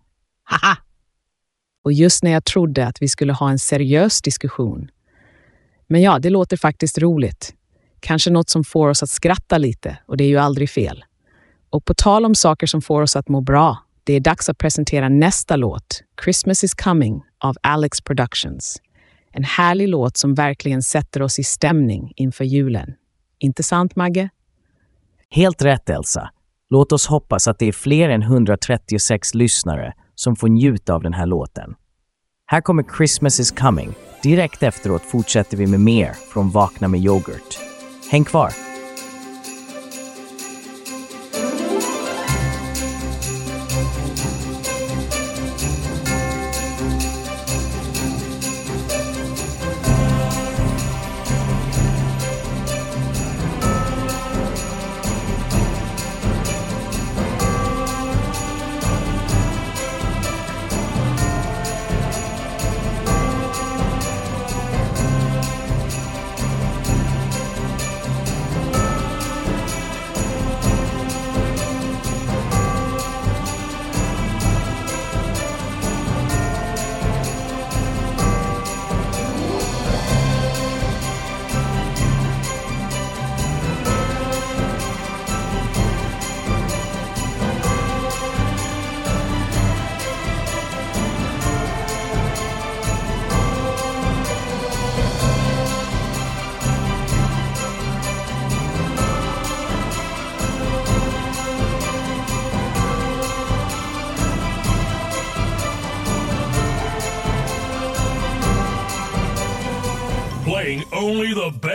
Haha! 0.44 0.76
Och 1.84 1.92
just 1.92 2.22
när 2.22 2.30
jag 2.30 2.44
trodde 2.44 2.86
att 2.86 3.02
vi 3.02 3.08
skulle 3.08 3.32
ha 3.32 3.50
en 3.50 3.58
seriös 3.58 4.22
diskussion. 4.22 4.90
Men 5.86 6.02
ja, 6.02 6.18
det 6.18 6.30
låter 6.30 6.56
faktiskt 6.56 6.98
roligt. 6.98 7.54
Kanske 8.00 8.30
något 8.30 8.50
som 8.50 8.64
får 8.64 8.88
oss 8.88 9.02
att 9.02 9.10
skratta 9.10 9.58
lite 9.58 9.98
och 10.06 10.16
det 10.16 10.24
är 10.24 10.28
ju 10.28 10.38
aldrig 10.38 10.70
fel. 10.70 11.04
Och 11.70 11.84
på 11.84 11.94
tal 11.94 12.24
om 12.24 12.34
saker 12.34 12.66
som 12.66 12.82
får 12.82 13.02
oss 13.02 13.16
att 13.16 13.28
må 13.28 13.40
bra, 13.40 13.78
det 14.04 14.12
är 14.12 14.20
dags 14.20 14.48
att 14.48 14.58
presentera 14.58 15.08
nästa 15.08 15.56
låt, 15.56 16.02
Christmas 16.24 16.64
is 16.64 16.74
coming 16.74 17.22
av 17.38 17.56
Alex 17.62 18.00
Productions. 18.00 18.76
En 19.32 19.44
härlig 19.44 19.88
låt 19.88 20.16
som 20.16 20.34
verkligen 20.34 20.82
sätter 20.82 21.22
oss 21.22 21.38
i 21.38 21.44
stämning 21.44 22.12
inför 22.16 22.44
julen. 22.44 22.94
Inte 23.38 23.62
sant, 23.62 23.96
Magge? 23.96 24.28
Helt 25.30 25.62
rätt, 25.62 25.90
Elsa. 25.90 26.30
Låt 26.70 26.92
oss 26.92 27.06
hoppas 27.06 27.48
att 27.48 27.58
det 27.58 27.66
är 27.66 27.72
fler 27.72 28.08
än 28.08 28.22
136 28.22 29.34
lyssnare 29.34 29.94
som 30.14 30.36
får 30.36 30.48
njuta 30.48 30.94
av 30.94 31.02
den 31.02 31.12
här 31.12 31.26
låten. 31.26 31.74
Här 32.46 32.60
kommer 32.60 32.84
Christmas 32.96 33.40
is 33.40 33.50
coming. 33.50 33.94
Direkt 34.22 34.62
efteråt 34.62 35.02
fortsätter 35.02 35.56
vi 35.56 35.66
med 35.66 35.80
mer 35.80 36.12
från 36.12 36.50
Vakna 36.50 36.88
med 36.88 37.00
yoghurt. 37.00 37.58
Häng 38.10 38.24
kvar! 38.24 38.67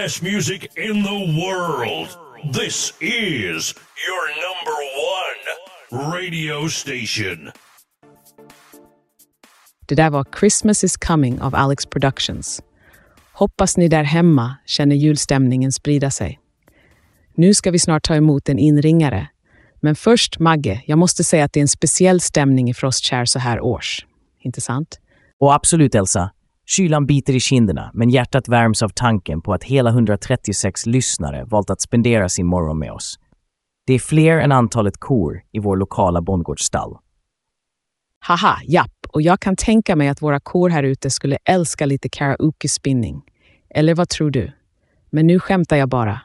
Best 0.03 0.21
music 0.21 0.61
in 0.75 1.03
the 1.03 1.41
world. 1.41 2.07
This 2.53 2.93
is 2.99 3.75
your 4.07 4.25
number 4.45 4.77
one 5.15 6.11
radio 6.13 6.69
station. 6.69 7.51
Det 9.85 9.95
där 9.95 10.09
var 10.09 10.25
Christmas 10.39 10.83
is 10.83 10.97
coming 10.97 11.41
av 11.41 11.55
Alex 11.55 11.85
Productions. 11.85 12.61
Hoppas 13.33 13.77
ni 13.77 13.87
där 13.87 14.03
hemma 14.03 14.55
känner 14.65 14.95
julstämningen 14.95 15.71
sprida 15.71 16.11
sig. 16.11 16.39
Nu 17.35 17.53
ska 17.53 17.71
vi 17.71 17.79
snart 17.79 18.03
ta 18.03 18.15
emot 18.15 18.49
en 18.49 18.59
inringare. 18.59 19.27
Men 19.81 19.95
först, 19.95 20.39
Magge, 20.39 20.81
jag 20.85 20.97
måste 20.97 21.23
säga 21.23 21.45
att 21.45 21.53
det 21.53 21.59
är 21.59 21.61
en 21.61 21.67
speciell 21.67 22.21
stämning 22.21 22.69
i 22.69 22.73
Frostkär 22.73 23.25
så 23.25 23.39
här 23.39 23.61
års. 23.61 24.05
Inte 24.39 24.61
sant? 24.61 24.99
Och 25.39 25.53
absolut, 25.53 25.95
Elsa. 25.95 26.31
Kylan 26.65 27.05
biter 27.05 27.35
i 27.35 27.39
kinderna, 27.39 27.91
men 27.93 28.09
hjärtat 28.09 28.47
värms 28.47 28.83
av 28.83 28.89
tanken 28.89 29.41
på 29.41 29.53
att 29.53 29.63
hela 29.63 29.89
136 29.89 30.85
lyssnare 30.85 31.45
valt 31.45 31.69
att 31.69 31.81
spendera 31.81 32.29
sin 32.29 32.45
morgon 32.45 32.79
med 32.79 32.91
oss. 32.91 33.19
Det 33.87 33.93
är 33.93 33.99
fler 33.99 34.37
än 34.37 34.51
antalet 34.51 34.97
kor 34.99 35.41
i 35.51 35.59
vår 35.59 35.77
lokala 35.77 36.21
bondgårdsstall. 36.21 36.97
Haha, 38.19 38.59
japp, 38.67 39.05
och 39.09 39.21
jag 39.21 39.39
kan 39.39 39.55
tänka 39.55 39.95
mig 39.95 40.07
att 40.07 40.21
våra 40.21 40.39
kor 40.39 40.69
här 40.69 40.83
ute 40.83 41.09
skulle 41.09 41.37
älska 41.45 41.85
lite 41.85 42.09
karaoke-spinning. 42.09 43.21
Eller 43.69 43.95
vad 43.95 44.09
tror 44.09 44.31
du? 44.31 44.51
Men 45.09 45.27
nu 45.27 45.39
skämtar 45.39 45.77
jag 45.77 45.89
bara. 45.89 46.21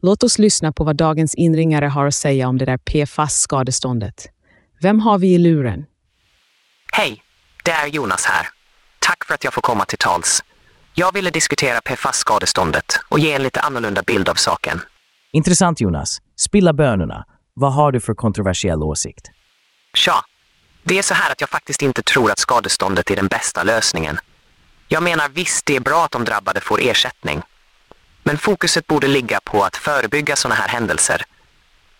Låt 0.00 0.22
oss 0.22 0.38
lyssna 0.38 0.72
på 0.72 0.84
vad 0.84 0.96
dagens 0.96 1.34
inringare 1.34 1.86
har 1.86 2.06
att 2.06 2.14
säga 2.14 2.48
om 2.48 2.58
det 2.58 2.64
där 2.64 2.78
PFAS-skadeståndet. 2.78 4.28
Vem 4.80 5.00
har 5.00 5.18
vi 5.18 5.34
i 5.34 5.38
luren? 5.38 5.86
Hej, 6.92 7.22
det 7.64 7.70
är 7.70 7.86
Jonas 7.86 8.24
här. 8.24 8.53
Tack 9.04 9.24
för 9.24 9.34
att 9.34 9.44
jag 9.44 9.54
får 9.54 9.62
komma 9.62 9.84
till 9.84 9.98
tals. 9.98 10.44
Jag 10.94 11.14
ville 11.14 11.30
diskutera 11.30 11.80
PFAS-skadeståndet 11.80 13.00
och 13.08 13.18
ge 13.18 13.32
en 13.32 13.42
lite 13.42 13.60
annorlunda 13.60 14.02
bild 14.02 14.28
av 14.28 14.34
saken. 14.34 14.80
Intressant 15.32 15.80
Jonas. 15.80 16.18
Spilla 16.36 16.72
bönorna. 16.72 17.24
Vad 17.54 17.72
har 17.72 17.92
du 17.92 18.00
för 18.00 18.14
kontroversiell 18.14 18.82
åsikt? 18.82 19.30
Tja, 19.94 20.24
det 20.82 20.98
är 20.98 21.02
så 21.02 21.14
här 21.14 21.32
att 21.32 21.40
jag 21.40 21.50
faktiskt 21.50 21.82
inte 21.82 22.02
tror 22.02 22.30
att 22.30 22.38
skadeståndet 22.38 23.10
är 23.10 23.16
den 23.16 23.26
bästa 23.26 23.62
lösningen. 23.62 24.18
Jag 24.88 25.02
menar 25.02 25.28
visst, 25.28 25.66
det 25.66 25.76
är 25.76 25.80
bra 25.80 26.04
att 26.04 26.10
de 26.10 26.24
drabbade 26.24 26.60
får 26.60 26.80
ersättning. 26.82 27.42
Men 28.22 28.38
fokuset 28.38 28.86
borde 28.86 29.06
ligga 29.06 29.40
på 29.44 29.64
att 29.64 29.76
förebygga 29.76 30.36
sådana 30.36 30.54
här 30.54 30.68
händelser 30.68 31.22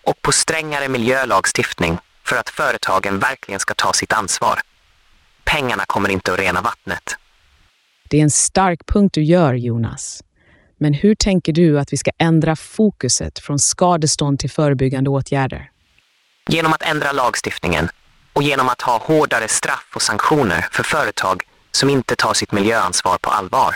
och 0.03 0.21
på 0.21 0.31
strängare 0.31 0.87
miljölagstiftning 0.87 1.97
för 2.23 2.35
att 2.35 2.49
företagen 2.49 3.19
verkligen 3.19 3.59
ska 3.59 3.73
ta 3.73 3.93
sitt 3.93 4.13
ansvar. 4.13 4.61
Pengarna 5.51 5.83
kommer 5.87 6.09
inte 6.09 6.33
att 6.33 6.39
rena 6.39 6.61
vattnet. 6.61 7.15
Det 8.09 8.17
är 8.17 8.21
en 8.21 8.31
stark 8.31 8.85
punkt 8.85 9.13
du 9.13 9.23
gör, 9.23 9.53
Jonas. 9.53 10.23
Men 10.77 10.93
hur 10.93 11.15
tänker 11.15 11.53
du 11.53 11.79
att 11.79 11.93
vi 11.93 11.97
ska 11.97 12.11
ändra 12.17 12.55
fokuset 12.55 13.39
från 13.39 13.59
skadestånd 13.59 14.39
till 14.39 14.49
förebyggande 14.49 15.09
åtgärder? 15.09 15.69
Genom 16.49 16.73
att 16.73 16.81
ändra 16.81 17.11
lagstiftningen 17.11 17.89
och 18.33 18.43
genom 18.43 18.69
att 18.69 18.81
ha 18.81 18.97
hårdare 18.97 19.47
straff 19.47 19.91
och 19.95 20.01
sanktioner 20.01 20.65
för 20.71 20.83
företag 20.83 21.43
som 21.71 21.89
inte 21.89 22.15
tar 22.15 22.33
sitt 22.33 22.51
miljöansvar 22.51 23.17
på 23.21 23.29
allvar. 23.29 23.75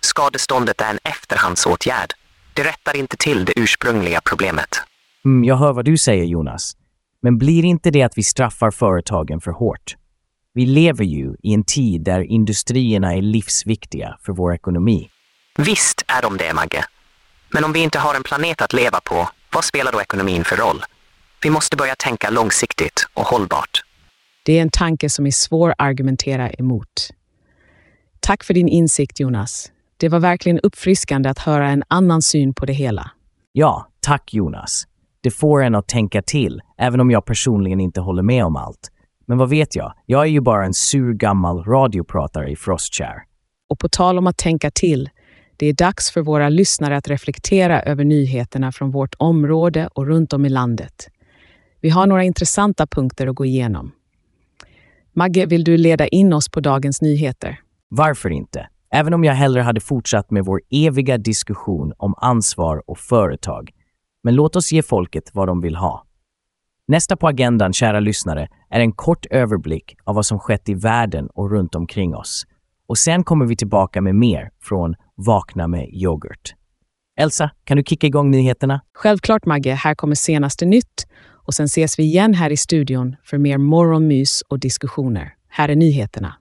Skadeståndet 0.00 0.80
är 0.80 0.90
en 0.90 0.98
efterhandsåtgärd. 1.04 2.12
Det 2.54 2.62
rättar 2.64 2.96
inte 2.96 3.16
till 3.16 3.44
det 3.44 3.52
ursprungliga 3.56 4.20
problemet. 4.24 4.68
Mm, 5.24 5.44
jag 5.44 5.56
hör 5.56 5.72
vad 5.72 5.84
du 5.84 5.98
säger 5.98 6.24
Jonas. 6.24 6.72
Men 7.22 7.38
blir 7.38 7.64
inte 7.64 7.90
det 7.90 8.02
att 8.02 8.18
vi 8.18 8.22
straffar 8.22 8.70
företagen 8.70 9.40
för 9.40 9.50
hårt? 9.50 9.96
Vi 10.54 10.66
lever 10.66 11.04
ju 11.04 11.34
i 11.42 11.54
en 11.54 11.64
tid 11.64 12.04
där 12.04 12.20
industrierna 12.20 13.14
är 13.14 13.22
livsviktiga 13.22 14.16
för 14.22 14.32
vår 14.32 14.54
ekonomi. 14.54 15.08
Visst 15.58 16.04
är 16.06 16.22
de 16.22 16.36
det, 16.36 16.54
Magge. 16.54 16.84
Men 17.52 17.64
om 17.64 17.72
vi 17.72 17.82
inte 17.82 17.98
har 17.98 18.14
en 18.14 18.22
planet 18.22 18.62
att 18.62 18.72
leva 18.72 19.00
på, 19.00 19.28
vad 19.54 19.64
spelar 19.64 19.92
då 19.92 20.00
ekonomin 20.00 20.44
för 20.44 20.56
roll? 20.56 20.82
Vi 21.42 21.50
måste 21.50 21.76
börja 21.76 21.94
tänka 21.94 22.30
långsiktigt 22.30 23.06
och 23.14 23.26
hållbart. 23.26 23.82
Det 24.42 24.58
är 24.58 24.62
en 24.62 24.70
tanke 24.70 25.10
som 25.10 25.26
är 25.26 25.30
svår 25.30 25.70
att 25.70 25.76
argumentera 25.78 26.50
emot. 26.50 27.10
Tack 28.20 28.44
för 28.44 28.54
din 28.54 28.68
insikt, 28.68 29.20
Jonas. 29.20 29.72
Det 29.96 30.08
var 30.08 30.20
verkligen 30.20 30.60
uppfriskande 30.60 31.28
att 31.28 31.38
höra 31.38 31.68
en 31.68 31.82
annan 31.88 32.22
syn 32.22 32.54
på 32.54 32.66
det 32.66 32.72
hela. 32.72 33.10
Ja, 33.52 33.88
tack 34.00 34.34
Jonas. 34.34 34.86
Det 35.20 35.30
får 35.30 35.62
en 35.62 35.74
att 35.74 35.88
tänka 35.88 36.22
till, 36.22 36.60
även 36.78 37.00
om 37.00 37.10
jag 37.10 37.24
personligen 37.24 37.80
inte 37.80 38.00
håller 38.00 38.22
med 38.22 38.44
om 38.44 38.56
allt. 38.56 38.90
Men 39.30 39.38
vad 39.38 39.48
vet 39.48 39.76
jag? 39.76 39.92
Jag 40.06 40.22
är 40.22 40.26
ju 40.26 40.40
bara 40.40 40.64
en 40.64 40.74
sur 40.74 41.14
gammal 41.14 41.64
radiopratare 41.64 42.50
i 42.50 42.56
Frostchair. 42.56 43.22
Och 43.68 43.78
på 43.78 43.88
tal 43.88 44.18
om 44.18 44.26
att 44.26 44.36
tänka 44.36 44.70
till, 44.70 45.10
det 45.56 45.66
är 45.66 45.72
dags 45.72 46.10
för 46.10 46.20
våra 46.20 46.48
lyssnare 46.48 46.96
att 46.96 47.08
reflektera 47.08 47.82
över 47.82 48.04
nyheterna 48.04 48.72
från 48.72 48.90
vårt 48.90 49.14
område 49.18 49.88
och 49.94 50.06
runt 50.06 50.32
om 50.32 50.46
i 50.46 50.48
landet. 50.48 51.08
Vi 51.80 51.90
har 51.90 52.06
några 52.06 52.24
intressanta 52.24 52.86
punkter 52.86 53.26
att 53.26 53.34
gå 53.34 53.44
igenom. 53.44 53.92
Magge, 55.12 55.46
vill 55.46 55.64
du 55.64 55.76
leda 55.76 56.06
in 56.06 56.32
oss 56.32 56.48
på 56.48 56.60
dagens 56.60 57.02
nyheter? 57.02 57.60
Varför 57.88 58.30
inte? 58.30 58.68
Även 58.92 59.14
om 59.14 59.24
jag 59.24 59.34
hellre 59.34 59.62
hade 59.62 59.80
fortsatt 59.80 60.30
med 60.30 60.44
vår 60.44 60.60
eviga 60.70 61.18
diskussion 61.18 61.92
om 61.96 62.14
ansvar 62.16 62.82
och 62.86 62.98
företag. 62.98 63.70
Men 64.22 64.34
låt 64.34 64.56
oss 64.56 64.72
ge 64.72 64.82
folket 64.82 65.30
vad 65.32 65.48
de 65.48 65.60
vill 65.60 65.76
ha. 65.76 66.06
Nästa 66.90 67.16
på 67.16 67.28
agendan, 67.28 67.72
kära 67.72 68.00
lyssnare, 68.00 68.48
är 68.70 68.80
en 68.80 68.92
kort 68.92 69.26
överblick 69.26 69.96
av 70.04 70.14
vad 70.14 70.26
som 70.26 70.38
skett 70.38 70.68
i 70.68 70.74
världen 70.74 71.28
och 71.34 71.50
runt 71.50 71.74
omkring 71.74 72.14
oss. 72.14 72.44
Och 72.88 72.98
sen 72.98 73.24
kommer 73.24 73.46
vi 73.46 73.56
tillbaka 73.56 74.00
med 74.00 74.14
mer 74.14 74.50
från 74.62 74.94
Vakna 75.16 75.66
med 75.66 75.88
yoghurt. 75.92 76.54
Elsa, 77.20 77.50
kan 77.64 77.76
du 77.76 77.82
kicka 77.82 78.06
igång 78.06 78.30
nyheterna? 78.30 78.80
Självklart 78.94 79.46
Magge, 79.46 79.74
här 79.74 79.94
kommer 79.94 80.14
senaste 80.14 80.66
nytt 80.66 81.06
och 81.28 81.54
sen 81.54 81.64
ses 81.64 81.98
vi 81.98 82.02
igen 82.02 82.34
här 82.34 82.50
i 82.50 82.56
studion 82.56 83.16
för 83.24 83.38
mer 83.38 83.58
morgonmys 83.58 84.42
och 84.48 84.58
diskussioner. 84.58 85.34
Här 85.48 85.68
är 85.68 85.76
nyheterna. 85.76 86.36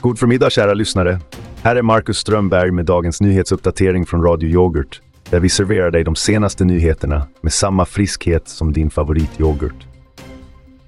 God 0.00 0.18
förmiddag 0.18 0.50
kära 0.50 0.74
lyssnare. 0.74 1.20
Här 1.62 1.76
är 1.76 1.82
Marcus 1.82 2.18
Strömberg 2.18 2.70
med 2.70 2.84
dagens 2.84 3.20
nyhetsuppdatering 3.20 4.06
från 4.06 4.22
Radio 4.22 4.48
Yoghurt, 4.48 5.00
där 5.30 5.40
vi 5.40 5.48
serverar 5.48 5.90
dig 5.90 6.04
de 6.04 6.16
senaste 6.16 6.64
nyheterna 6.64 7.26
med 7.40 7.52
samma 7.52 7.84
friskhet 7.84 8.48
som 8.48 8.72
din 8.72 8.90
favorityoghurt. 8.90 9.86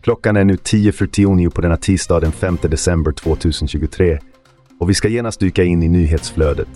Klockan 0.01 0.37
är 0.37 0.45
nu 0.45 0.57
10 0.57 0.93
för 0.93 1.07
10 1.07 1.51
på 1.51 1.61
denna 1.61 1.77
tisdag 1.77 2.21
den 2.21 2.33
5 2.33 2.59
december 2.63 3.13
2023 3.13 4.19
och 4.81 4.91
vi 4.91 4.95
ska 4.95 5.09
genast 5.09 5.41
dyka 5.41 5.65
in 5.65 5.83
i 5.83 5.89
nyhetsflödet. 5.89 6.69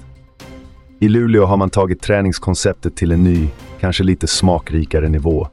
I 1.00 1.08
Luleå 1.08 1.44
har 1.44 1.56
man 1.56 1.70
tagit 1.70 2.02
träningskonceptet 2.02 2.96
till 2.96 3.12
en 3.12 3.24
ny, 3.24 3.48
kanske 3.80 4.04
lite 4.04 4.26
smakrikare 4.26 5.08
nivå. 5.08 5.48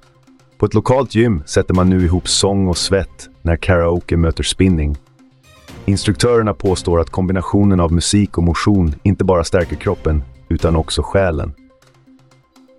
På 0.57 0.65
ett 0.65 0.73
lokalt 0.73 1.15
gym 1.15 1.43
sätter 1.45 1.73
man 1.73 1.89
nu 1.89 2.05
ihop 2.05 2.27
sång 2.27 2.67
och 2.67 2.77
svett 2.77 3.29
när 3.41 3.55
karaoke 3.55 4.17
möter 4.17 4.43
spinning. 4.43 4.97
Instruktörerna 5.85 6.53
påstår 6.53 6.99
att 6.99 7.09
kombinationen 7.09 7.79
av 7.79 7.91
musik 7.93 8.37
och 8.37 8.43
motion 8.43 8.95
inte 9.03 9.23
bara 9.23 9.43
stärker 9.43 9.75
kroppen, 9.75 10.23
utan 10.49 10.75
också 10.75 11.01
själen. 11.01 11.53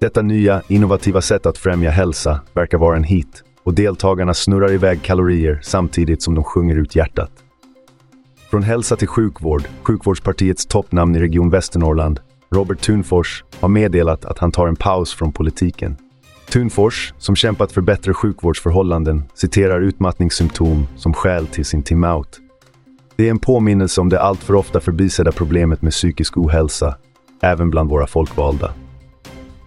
Detta 0.01 0.23
nya, 0.23 0.63
innovativa 0.69 1.21
sätt 1.21 1.47
att 1.47 1.59
främja 1.59 1.91
hälsa 1.91 2.41
verkar 2.53 2.79
vara 2.79 2.97
en 2.97 3.05
hit 3.05 3.43
och 3.65 3.75
deltagarna 3.75 4.35
snurrar 4.35 4.73
iväg 4.73 5.03
kalorier 5.03 5.61
samtidigt 5.63 6.23
som 6.23 6.35
de 6.35 6.45
sjunger 6.45 6.77
ut 6.77 6.97
hjärtat. 6.97 7.31
Från 8.51 8.63
hälsa 8.63 8.97
till 8.97 9.09
sjukvård, 9.09 9.63
sjukvårdspartiets 9.83 10.67
toppnamn 10.67 11.17
i 11.17 11.19
Region 11.19 11.51
Västernorrland, 11.51 12.21
Robert 12.51 12.81
Thunfors, 12.81 13.45
har 13.61 13.69
meddelat 13.69 14.25
att 14.25 14.39
han 14.39 14.53
tar 14.53 14.69
en 14.69 14.77
paus 14.77 15.15
från 15.15 15.33
politiken. 15.33 15.97
Thunfors, 16.51 17.15
som 17.19 17.37
kämpat 17.37 17.73
för 17.73 17.81
bättre 17.81 18.15
sjukvårdsförhållanden, 18.15 19.25
citerar 19.35 19.81
utmattningssymptom 19.81 20.87
som 20.97 21.13
skäl 21.15 21.47
till 21.47 21.65
sin 21.65 21.83
timeout. 21.83 22.41
Det 23.17 23.27
är 23.27 23.31
en 23.31 23.39
påminnelse 23.39 24.01
om 24.01 24.09
det 24.09 24.21
alltför 24.21 24.55
ofta 24.55 24.81
förbisedda 24.81 25.33
problemet 25.33 25.83
med 25.83 25.93
psykisk 25.93 26.37
ohälsa, 26.37 26.97
även 27.43 27.71
bland 27.71 27.91
våra 27.91 28.07
folkvalda. 28.07 28.73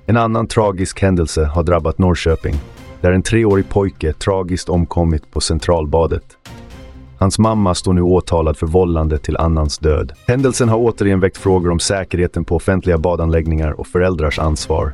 En 0.06 0.18
annan 0.18 0.48
tragisk 0.48 1.02
händelse 1.02 1.46
har 1.46 1.64
drabbat 1.64 1.98
Norrköping, 1.98 2.56
där 3.02 3.12
en 3.12 3.22
treårig 3.22 3.70
pojke 3.70 4.14
tragiskt 4.14 4.70
omkommit 4.70 5.32
på 5.32 5.42
Centralbadet. 5.42 6.24
Hans 7.20 7.40
mamma 7.40 7.76
står 7.76 7.94
nu 7.94 8.02
åtalad 8.02 8.58
för 8.58 8.68
vållande 8.68 9.18
till 9.18 9.38
annans 9.38 9.78
död. 9.78 10.12
Händelsen 10.28 10.70
har 10.70 10.78
återigen 10.78 11.20
väckt 11.20 11.38
frågor 11.38 11.72
om 11.72 11.80
säkerheten 11.80 12.46
på 12.46 12.56
offentliga 12.56 12.98
badanläggningar 12.98 13.72
och 13.80 13.88
föräldrars 13.88 14.40
ansvar. 14.40 14.94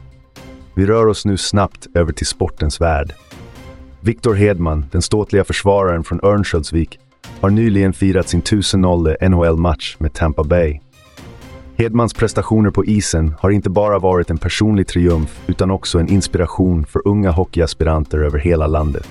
Vi 0.75 0.85
rör 0.85 1.07
oss 1.07 1.25
nu 1.25 1.37
snabbt 1.37 1.87
över 1.93 2.13
till 2.13 2.27
sportens 2.27 2.81
värld. 2.81 3.13
Viktor 3.99 4.33
Hedman, 4.33 4.85
den 4.91 5.01
ståtliga 5.01 5.43
försvararen 5.43 6.03
från 6.03 6.19
Örnsköldsvik, 6.23 6.99
har 7.41 7.49
nyligen 7.49 7.93
firat 7.93 8.27
sin 8.27 8.39
1000 8.39 8.81
NHL-match 9.21 9.95
med 9.99 10.13
Tampa 10.13 10.43
Bay. 10.43 10.79
Hedmans 11.77 12.13
prestationer 12.13 12.69
på 12.69 12.85
isen 12.85 13.35
har 13.39 13.49
inte 13.49 13.69
bara 13.69 13.99
varit 13.99 14.29
en 14.29 14.37
personlig 14.37 14.87
triumf 14.87 15.41
utan 15.47 15.71
också 15.71 15.99
en 15.99 16.09
inspiration 16.09 16.85
för 16.85 17.07
unga 17.07 17.31
hockeyaspiranter 17.31 18.17
över 18.17 18.39
hela 18.39 18.67
landet. 18.67 19.09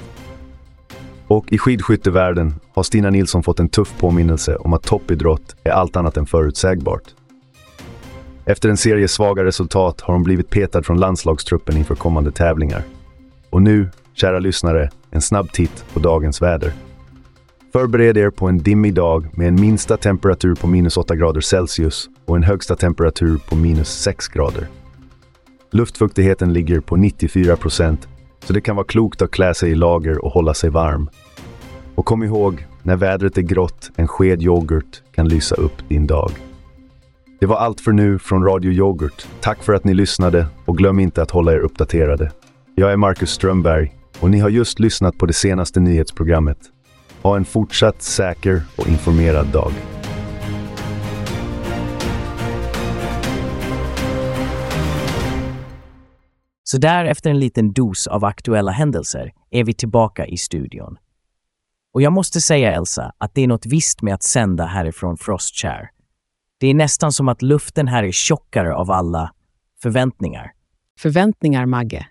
Och 1.27 1.53
i 1.53 1.59
skidskyttevärlden 1.59 2.55
har 2.75 2.83
Stina 2.83 3.11
Nilsson 3.11 3.43
fått 3.43 3.61
en 3.61 3.69
tuff 3.69 3.99
påminnelse 3.99 4.57
om 4.57 4.73
att 4.73 4.83
toppidrott 4.83 5.57
är 5.65 5.71
allt 5.71 5.97
annat 5.97 6.17
än 6.17 6.27
förutsägbart. 6.27 7.03
Efter 8.45 8.69
en 8.69 8.77
serie 8.77 9.09
svaga 9.09 9.45
resultat 9.45 10.01
har 10.01 10.15
hon 10.15 10.23
blivit 10.23 10.51
petad 10.51 10.83
från 10.83 11.01
landslagstruppen 11.01 11.77
inför 11.77 11.95
kommande 11.95 12.31
tävlingar. 12.33 12.83
Och 13.51 13.63
nu, 13.63 13.91
kära 14.15 14.39
lyssnare, 14.39 14.91
en 15.11 15.21
snabb 15.21 15.53
titt 15.53 15.85
på 15.93 16.01
dagens 16.01 16.43
väder. 16.43 16.73
Förbered 17.73 18.17
er 18.17 18.31
på 18.31 18.49
en 18.49 18.59
dimmig 18.59 18.95
dag 18.95 19.27
med 19.33 19.49
en 19.49 19.61
minsta 19.61 19.97
temperatur 19.97 20.55
på 20.55 20.67
minus 20.67 20.97
8 20.97 21.17
grader 21.17 21.41
Celsius 21.41 22.09
och 22.27 22.37
en 22.37 22.43
högsta 22.43 22.77
temperatur 22.77 23.39
på 23.49 23.57
minus 23.57 23.89
6 23.89 24.29
grader. 24.29 24.67
Luftfuktigheten 25.71 26.53
ligger 26.53 26.81
på 26.81 26.97
94 26.97 27.57
procent, 27.57 28.09
så 28.45 28.53
det 28.53 28.61
kan 28.61 28.77
vara 28.77 28.87
klokt 28.87 29.23
att 29.23 29.31
klä 29.31 29.55
sig 29.55 29.71
i 29.71 29.75
lager 29.75 30.25
och 30.25 30.31
hålla 30.31 30.55
sig 30.55 30.71
varm. 30.71 31.11
Och 31.95 32.05
kom 32.05 32.23
ihåg, 32.23 32.67
när 32.83 32.97
vädret 32.97 33.39
är 33.39 33.43
grått, 33.43 33.91
en 33.97 34.09
sked 34.09 34.43
yoghurt 34.43 35.03
kan 35.15 35.29
lysa 35.29 35.55
upp 35.55 35.89
din 35.89 36.07
dag. 36.07 36.31
Det 37.41 37.47
var 37.47 37.57
allt 37.57 37.81
för 37.81 37.93
nu 37.93 38.19
från 38.19 38.45
Radio 38.45 38.73
Yoghurt. 38.73 39.27
Tack 39.41 39.63
för 39.63 39.73
att 39.73 39.85
ni 39.85 39.95
lyssnade 39.95 40.47
och 40.65 40.79
glöm 40.79 40.99
inte 41.01 41.23
att 41.23 41.31
hålla 41.31 41.53
er 41.53 41.59
uppdaterade. 41.59 42.33
Jag 42.75 42.93
är 42.93 42.97
Marcus 42.97 43.31
Strömberg 43.31 43.93
och 44.21 44.31
ni 44.31 44.39
har 44.39 44.49
just 44.49 44.79
lyssnat 44.79 45.19
på 45.19 45.27
det 45.27 45.33
senaste 45.33 45.81
nyhetsprogrammet. 45.81 46.72
Ha 47.23 47.37
en 47.37 47.45
fortsatt 47.45 48.03
säker 48.03 48.63
och 48.77 48.89
informerad 48.89 49.47
dag. 49.47 49.73
Så 56.65 56.79
där 56.79 57.05
efter 57.05 57.31
en 57.31 57.39
liten 57.39 57.73
dos 57.73 58.07
av 58.07 58.25
aktuella 58.25 58.73
händelser 58.73 59.33
är 59.51 59.65
vi 59.65 59.75
tillbaka 59.75 60.27
i 60.27 60.37
studion. 60.37 60.97
Och 61.95 62.03
jag 62.03 62.13
måste 62.13 62.41
säga 62.41 62.73
Elsa 62.73 63.13
att 63.19 63.35
det 63.35 63.43
är 63.43 63.49
något 63.49 63.67
visst 63.67 64.03
med 64.03 64.15
att 64.15 64.23
sända 64.23 64.65
härifrån 64.65 65.17
Frostshare. 65.17 65.89
Det 66.61 66.67
är 66.67 66.75
nästan 66.75 67.13
som 67.13 67.29
att 67.29 67.43
luften 67.43 67.89
här 67.89 68.03
är 68.03 68.13
tjockare 68.13 68.75
av 68.75 68.91
alla 68.91 69.33
förväntningar. 69.83 70.53
Förväntningar, 70.99 71.67
Magge. 71.67 72.07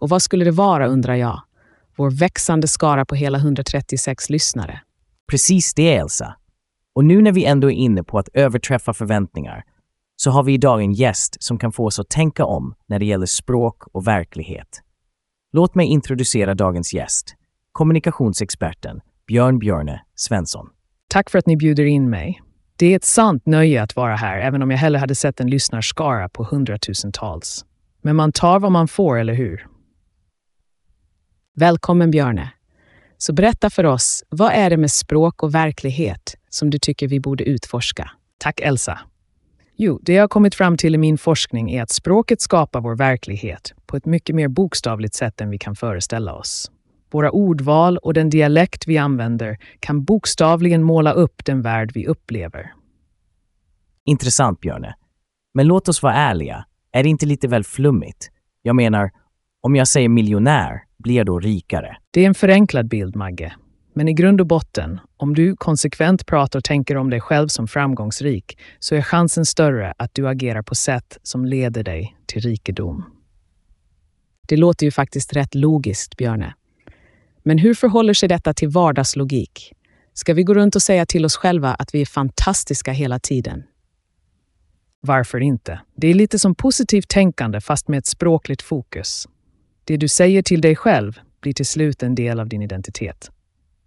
Och 0.00 0.08
vad 0.08 0.22
skulle 0.22 0.44
det 0.44 0.50
vara, 0.50 0.86
undrar 0.86 1.14
jag? 1.14 1.42
Vår 1.98 2.10
växande 2.10 2.68
skara 2.68 3.04
på 3.04 3.14
hela 3.14 3.38
136 3.38 4.30
lyssnare. 4.30 4.80
Precis 5.30 5.74
det, 5.74 5.94
Elsa. 5.94 6.36
Och 6.94 7.04
nu 7.04 7.22
när 7.22 7.32
vi 7.32 7.44
ändå 7.44 7.70
är 7.70 7.74
inne 7.74 8.04
på 8.04 8.18
att 8.18 8.28
överträffa 8.34 8.94
förväntningar 8.94 9.64
så 10.16 10.30
har 10.30 10.42
vi 10.42 10.52
idag 10.52 10.82
en 10.82 10.92
gäst 10.92 11.36
som 11.42 11.58
kan 11.58 11.72
få 11.72 11.86
oss 11.86 11.98
att 11.98 12.08
tänka 12.08 12.44
om 12.44 12.74
när 12.86 12.98
det 12.98 13.04
gäller 13.04 13.26
språk 13.26 13.82
och 13.92 14.06
verklighet. 14.06 14.68
Låt 15.52 15.74
mig 15.74 15.86
introducera 15.86 16.54
dagens 16.54 16.94
gäst, 16.94 17.34
kommunikationsexperten 17.72 19.00
Björn 19.26 19.58
Björne 19.58 20.00
Svensson. 20.14 20.68
Tack 21.08 21.30
för 21.30 21.38
att 21.38 21.46
ni 21.46 21.56
bjuder 21.56 21.84
in 21.84 22.10
mig. 22.10 22.42
Det 22.76 22.86
är 22.86 22.96
ett 22.96 23.04
sant 23.04 23.46
nöje 23.46 23.82
att 23.82 23.96
vara 23.96 24.16
här, 24.16 24.38
även 24.38 24.62
om 24.62 24.70
jag 24.70 24.78
hellre 24.78 24.98
hade 24.98 25.14
sett 25.14 25.40
en 25.40 25.50
lyssnarskara 25.50 26.28
på 26.28 26.44
hundratusentals. 26.44 27.64
Men 28.02 28.16
man 28.16 28.32
tar 28.32 28.60
vad 28.60 28.72
man 28.72 28.88
får, 28.88 29.18
eller 29.18 29.34
hur? 29.34 29.66
Välkommen 31.58 32.10
Björne. 32.10 32.50
Så 33.16 33.32
berätta 33.32 33.70
för 33.70 33.86
oss, 33.86 34.24
vad 34.28 34.52
är 34.52 34.70
det 34.70 34.76
med 34.76 34.90
språk 34.90 35.42
och 35.42 35.54
verklighet 35.54 36.36
som 36.50 36.70
du 36.70 36.78
tycker 36.78 37.08
vi 37.08 37.20
borde 37.20 37.44
utforska? 37.44 38.10
Tack 38.38 38.60
Elsa. 38.60 38.98
Jo, 39.76 40.00
det 40.02 40.12
jag 40.12 40.22
har 40.22 40.28
kommit 40.28 40.54
fram 40.54 40.76
till 40.76 40.94
i 40.94 40.98
min 40.98 41.18
forskning 41.18 41.70
är 41.70 41.82
att 41.82 41.90
språket 41.90 42.40
skapar 42.40 42.80
vår 42.80 42.96
verklighet 42.96 43.74
på 43.86 43.96
ett 43.96 44.06
mycket 44.06 44.36
mer 44.36 44.48
bokstavligt 44.48 45.14
sätt 45.14 45.40
än 45.40 45.50
vi 45.50 45.58
kan 45.58 45.76
föreställa 45.76 46.34
oss. 46.34 46.70
Våra 47.10 47.30
ordval 47.30 47.98
och 47.98 48.14
den 48.14 48.30
dialekt 48.30 48.86
vi 48.86 48.98
använder 48.98 49.58
kan 49.80 50.04
bokstavligen 50.04 50.82
måla 50.82 51.12
upp 51.12 51.44
den 51.44 51.62
värld 51.62 51.90
vi 51.94 52.06
upplever. 52.06 52.72
Intressant, 54.04 54.60
Björne. 54.60 54.94
Men 55.54 55.66
låt 55.66 55.88
oss 55.88 56.02
vara 56.02 56.14
ärliga. 56.14 56.64
Är 56.92 57.02
det 57.02 57.08
inte 57.08 57.26
lite 57.26 57.48
väl 57.48 57.64
flummigt? 57.64 58.30
Jag 58.62 58.76
menar, 58.76 59.10
om 59.68 59.76
jag 59.76 59.88
säger 59.88 60.08
miljonär, 60.08 60.82
blir 60.98 61.14
jag 61.14 61.26
då 61.26 61.38
rikare? 61.38 61.96
Det 62.10 62.22
är 62.22 62.26
en 62.26 62.34
förenklad 62.34 62.88
bild, 62.88 63.16
Magge. 63.16 63.52
Men 63.94 64.08
i 64.08 64.12
grund 64.12 64.40
och 64.40 64.46
botten, 64.46 65.00
om 65.16 65.34
du 65.34 65.56
konsekvent 65.56 66.26
pratar 66.26 66.58
och 66.58 66.64
tänker 66.64 66.96
om 66.96 67.10
dig 67.10 67.20
själv 67.20 67.48
som 67.48 67.68
framgångsrik, 67.68 68.58
så 68.78 68.94
är 68.94 69.02
chansen 69.02 69.46
större 69.46 69.94
att 69.98 70.14
du 70.14 70.28
agerar 70.28 70.62
på 70.62 70.74
sätt 70.74 71.18
som 71.22 71.44
leder 71.44 71.82
dig 71.82 72.16
till 72.26 72.42
rikedom. 72.42 73.04
Det 74.48 74.56
låter 74.56 74.86
ju 74.86 74.90
faktiskt 74.90 75.36
rätt 75.36 75.54
logiskt, 75.54 76.16
Björne. 76.16 76.54
Men 77.42 77.58
hur 77.58 77.74
förhåller 77.74 78.14
sig 78.14 78.28
detta 78.28 78.54
till 78.54 78.68
vardagslogik? 78.68 79.72
Ska 80.14 80.34
vi 80.34 80.42
gå 80.42 80.54
runt 80.54 80.76
och 80.76 80.82
säga 80.82 81.06
till 81.06 81.24
oss 81.24 81.36
själva 81.36 81.74
att 81.74 81.94
vi 81.94 82.00
är 82.00 82.06
fantastiska 82.06 82.92
hela 82.92 83.18
tiden? 83.18 83.62
Varför 85.00 85.40
inte? 85.40 85.80
Det 85.96 86.08
är 86.08 86.14
lite 86.14 86.38
som 86.38 86.54
positivt 86.54 87.08
tänkande 87.08 87.60
fast 87.60 87.88
med 87.88 87.98
ett 87.98 88.06
språkligt 88.06 88.62
fokus. 88.62 89.26
Det 89.88 89.96
du 89.96 90.08
säger 90.08 90.42
till 90.42 90.60
dig 90.60 90.76
själv 90.76 91.18
blir 91.40 91.52
till 91.52 91.66
slut 91.66 92.02
en 92.02 92.14
del 92.14 92.40
av 92.40 92.48
din 92.48 92.62
identitet. 92.62 93.30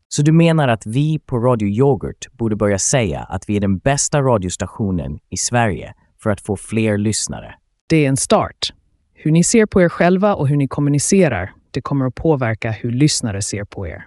Så 0.08 0.22
du 0.22 0.32
menar 0.32 0.68
att 0.68 0.86
vi 0.86 1.20
på 1.20 1.40
Radio 1.40 1.68
Yoghurt 1.68 2.32
borde 2.32 2.56
börja 2.56 2.80
säga 2.80 3.20
att 3.20 3.50
vi 3.50 3.56
är 3.56 3.60
den 3.60 3.78
bästa 3.78 4.22
radiostationen 4.22 5.20
i 5.30 5.38
Sverige 5.38 5.94
för 6.24 6.30
att 6.30 6.42
få 6.42 6.58
fler 6.58 6.98
lyssnare? 6.98 7.56
Det 7.88 8.06
är 8.06 8.10
en 8.10 8.18
start. 8.18 8.74
Hur 9.14 9.32
ni 9.32 9.44
ser 9.44 9.66
på 9.66 9.82
er 9.82 9.90
själva 9.90 10.36
och 10.36 10.48
hur 10.48 10.56
ni 10.56 10.68
kommunicerar, 10.68 11.54
det 11.72 11.82
kommer 11.82 12.06
att 12.06 12.16
påverka 12.16 12.72
hur 12.72 12.92
lyssnare 12.92 13.42
ser 13.42 13.64
på 13.64 13.88
er. 13.88 14.06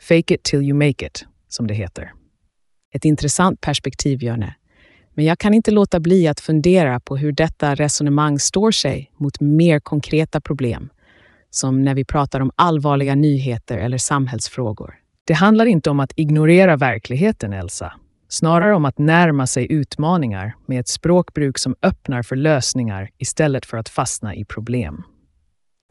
Fake 0.00 0.34
it 0.34 0.42
till 0.42 0.62
you 0.62 0.74
make 0.74 1.06
it, 1.06 1.26
som 1.48 1.66
det 1.66 1.74
heter. 1.74 2.12
Ett 2.94 3.04
intressant 3.04 3.60
perspektiv, 3.60 4.22
Jörne. 4.22 4.54
Men 5.14 5.24
jag 5.24 5.38
kan 5.38 5.54
inte 5.54 5.70
låta 5.70 6.00
bli 6.00 6.28
att 6.28 6.40
fundera 6.40 7.00
på 7.00 7.16
hur 7.16 7.32
detta 7.32 7.74
resonemang 7.74 8.38
står 8.38 8.70
sig 8.70 9.12
mot 9.16 9.40
mer 9.40 9.80
konkreta 9.80 10.40
problem, 10.40 10.88
som 11.56 11.82
när 11.82 11.94
vi 11.94 12.04
pratar 12.04 12.40
om 12.40 12.50
allvarliga 12.56 13.14
nyheter 13.14 13.78
eller 13.78 13.98
samhällsfrågor. 13.98 14.94
Det 15.26 15.34
handlar 15.34 15.66
inte 15.66 15.90
om 15.90 16.00
att 16.00 16.12
ignorera 16.16 16.76
verkligheten, 16.76 17.52
Elsa. 17.52 17.92
Snarare 18.28 18.74
om 18.74 18.84
att 18.84 18.98
närma 18.98 19.46
sig 19.46 19.72
utmaningar 19.72 20.54
med 20.66 20.80
ett 20.80 20.88
språkbruk 20.88 21.58
som 21.58 21.74
öppnar 21.82 22.22
för 22.22 22.36
lösningar 22.36 23.10
istället 23.18 23.66
för 23.66 23.76
att 23.76 23.88
fastna 23.88 24.34
i 24.34 24.44
problem. 24.44 25.02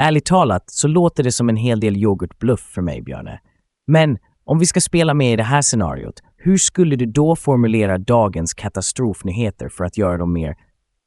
Ärligt 0.04 0.26
talat 0.26 0.64
så 0.68 0.88
låter 0.88 1.24
det 1.24 1.32
som 1.32 1.50
en 1.50 1.58
hel 1.58 1.80
del 1.80 1.98
yoghurtbluff 1.98 2.60
för 2.60 2.82
mig, 2.82 3.02
Björne. 3.02 3.40
Men 3.88 4.18
om 4.46 4.60
vi 4.60 4.66
ska 4.66 4.82
spela 4.82 5.14
med 5.14 5.34
i 5.34 5.36
det 5.36 5.44
här 5.44 5.62
scenariot, 5.62 6.24
hur 6.38 6.58
skulle 6.58 6.96
du 6.96 7.06
då 7.06 7.36
formulera 7.36 7.98
dagens 7.98 8.54
katastrofnyheter 8.54 9.70
för 9.70 9.84
att 9.84 9.98
göra 9.98 10.18
dem 10.18 10.34
mer, 10.34 10.56